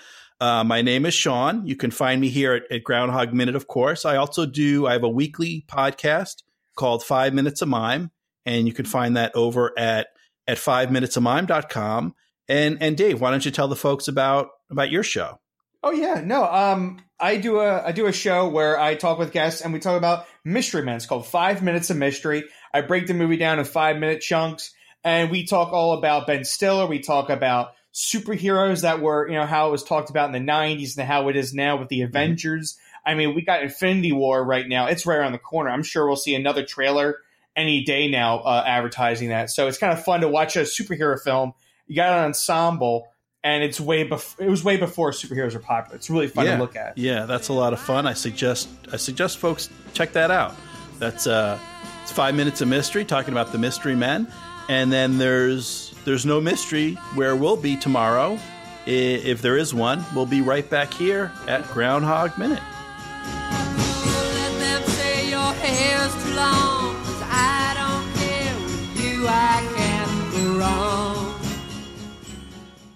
uh, 0.41 0.63
my 0.63 0.81
name 0.81 1.05
is 1.05 1.13
Sean. 1.13 1.65
You 1.65 1.75
can 1.75 1.91
find 1.91 2.19
me 2.19 2.29
here 2.29 2.53
at, 2.53 2.63
at, 2.71 2.83
Groundhog 2.83 3.33
Minute, 3.33 3.55
of 3.55 3.67
course. 3.67 4.03
I 4.05 4.17
also 4.17 4.45
do, 4.45 4.85
I 4.85 4.93
have 4.93 5.03
a 5.03 5.09
weekly 5.09 5.65
podcast 5.69 6.43
called 6.75 7.03
Five 7.03 7.33
Minutes 7.33 7.61
of 7.61 7.69
Mime, 7.69 8.11
and 8.45 8.67
you 8.67 8.73
can 8.73 8.85
find 8.85 9.15
that 9.15 9.33
over 9.35 9.77
at, 9.77 10.07
at 10.47 10.57
five 10.57 10.91
minutes 10.91 11.15
of 11.15 11.23
mime.com. 11.23 12.13
And, 12.47 12.77
and 12.81 12.97
Dave, 12.97 13.21
why 13.21 13.31
don't 13.31 13.45
you 13.45 13.51
tell 13.51 13.67
the 13.67 13.75
folks 13.75 14.07
about, 14.07 14.49
about 14.69 14.91
your 14.91 15.03
show? 15.03 15.39
Oh 15.81 15.91
yeah, 15.91 16.21
no. 16.23 16.43
Um, 16.43 16.99
I 17.19 17.37
do 17.37 17.59
a 17.59 17.81
I 17.83 17.91
do 17.91 18.07
a 18.07 18.11
show 18.11 18.49
where 18.49 18.79
I 18.79 18.95
talk 18.95 19.17
with 19.17 19.31
guests 19.31 19.61
and 19.61 19.73
we 19.73 19.79
talk 19.79 19.97
about 19.97 20.25
mystery 20.43 20.83
men. 20.83 20.95
It's 20.95 21.05
called 21.05 21.25
Five 21.25 21.63
Minutes 21.63 21.89
of 21.89 21.97
Mystery. 21.97 22.43
I 22.73 22.81
break 22.81 23.07
the 23.07 23.13
movie 23.13 23.37
down 23.37 23.59
in 23.59 23.65
five 23.65 23.97
minute 23.97 24.21
chunks, 24.21 24.73
and 25.03 25.31
we 25.31 25.45
talk 25.45 25.71
all 25.71 25.93
about 25.93 26.27
Ben 26.27 26.43
Stiller. 26.43 26.85
We 26.85 26.99
talk 26.99 27.29
about 27.29 27.73
superheroes 27.93 28.81
that 28.81 29.01
were, 29.01 29.27
you 29.27 29.35
know, 29.35 29.45
how 29.45 29.69
it 29.69 29.71
was 29.71 29.83
talked 29.83 30.09
about 30.09 30.33
in 30.33 30.45
the 30.45 30.51
90s 30.51 30.97
and 30.97 31.07
how 31.07 31.27
it 31.29 31.35
is 31.35 31.53
now 31.53 31.77
with 31.77 31.89
the 31.89 31.99
mm-hmm. 31.99 32.09
Avengers. 32.09 32.77
I 33.05 33.15
mean, 33.15 33.33
we 33.33 33.41
got 33.41 33.63
Infinity 33.63 34.11
War 34.11 34.43
right 34.43 34.67
now. 34.67 34.87
It's 34.87 35.05
right 35.05 35.17
around 35.17 35.31
the 35.31 35.39
corner. 35.39 35.71
I'm 35.71 35.83
sure 35.83 36.05
we'll 36.05 36.15
see 36.15 36.35
another 36.35 36.63
trailer 36.63 37.17
any 37.55 37.83
day 37.83 38.07
now 38.07 38.39
uh, 38.39 38.63
advertising 38.65 39.29
that. 39.29 39.49
So 39.49 39.67
it's 39.67 39.77
kind 39.77 39.91
of 39.91 40.03
fun 40.03 40.21
to 40.21 40.27
watch 40.27 40.55
a 40.55 40.61
superhero 40.61 41.19
film. 41.19 41.53
You 41.87 41.95
got 41.95 42.19
an 42.19 42.25
ensemble 42.25 43.07
and 43.43 43.63
it's 43.63 43.79
way 43.79 44.03
before 44.03 44.45
it 44.45 44.49
was 44.49 44.63
way 44.63 44.77
before 44.77 45.11
superheroes 45.11 45.53
were 45.53 45.59
popular. 45.59 45.95
It's 45.95 46.09
really 46.09 46.27
fun 46.27 46.45
yeah. 46.45 46.55
to 46.55 46.61
look 46.61 46.75
at. 46.75 46.97
Yeah, 46.97 47.25
that's 47.25 47.49
a 47.49 47.53
lot 47.53 47.73
of 47.73 47.79
fun. 47.79 48.05
I 48.05 48.13
suggest 48.13 48.69
I 48.91 48.97
suggest 48.97 49.37
folks 49.37 49.69
check 49.93 50.13
that 50.13 50.31
out. 50.31 50.55
That's 50.97 51.27
uh 51.27 51.59
it's 52.03 52.11
5 52.11 52.35
minutes 52.35 52.61
of 52.61 52.67
mystery 52.67 53.05
talking 53.05 53.33
about 53.33 53.51
the 53.51 53.57
mystery 53.57 53.95
men 53.95 54.27
and 54.67 54.91
then 54.91 55.17
there's 55.17 55.93
there's 56.05 56.25
no 56.25 56.41
mystery 56.41 56.93
where 57.15 57.35
we'll 57.35 57.57
be 57.57 57.75
tomorrow. 57.75 58.39
If 58.85 59.41
there 59.41 59.57
is 59.57 59.73
one, 59.73 60.03
we'll 60.15 60.25
be 60.25 60.41
right 60.41 60.67
back 60.67 60.91
here 60.93 61.31
at 61.47 61.63
Groundhog 61.67 62.37
Minute. 62.39 62.63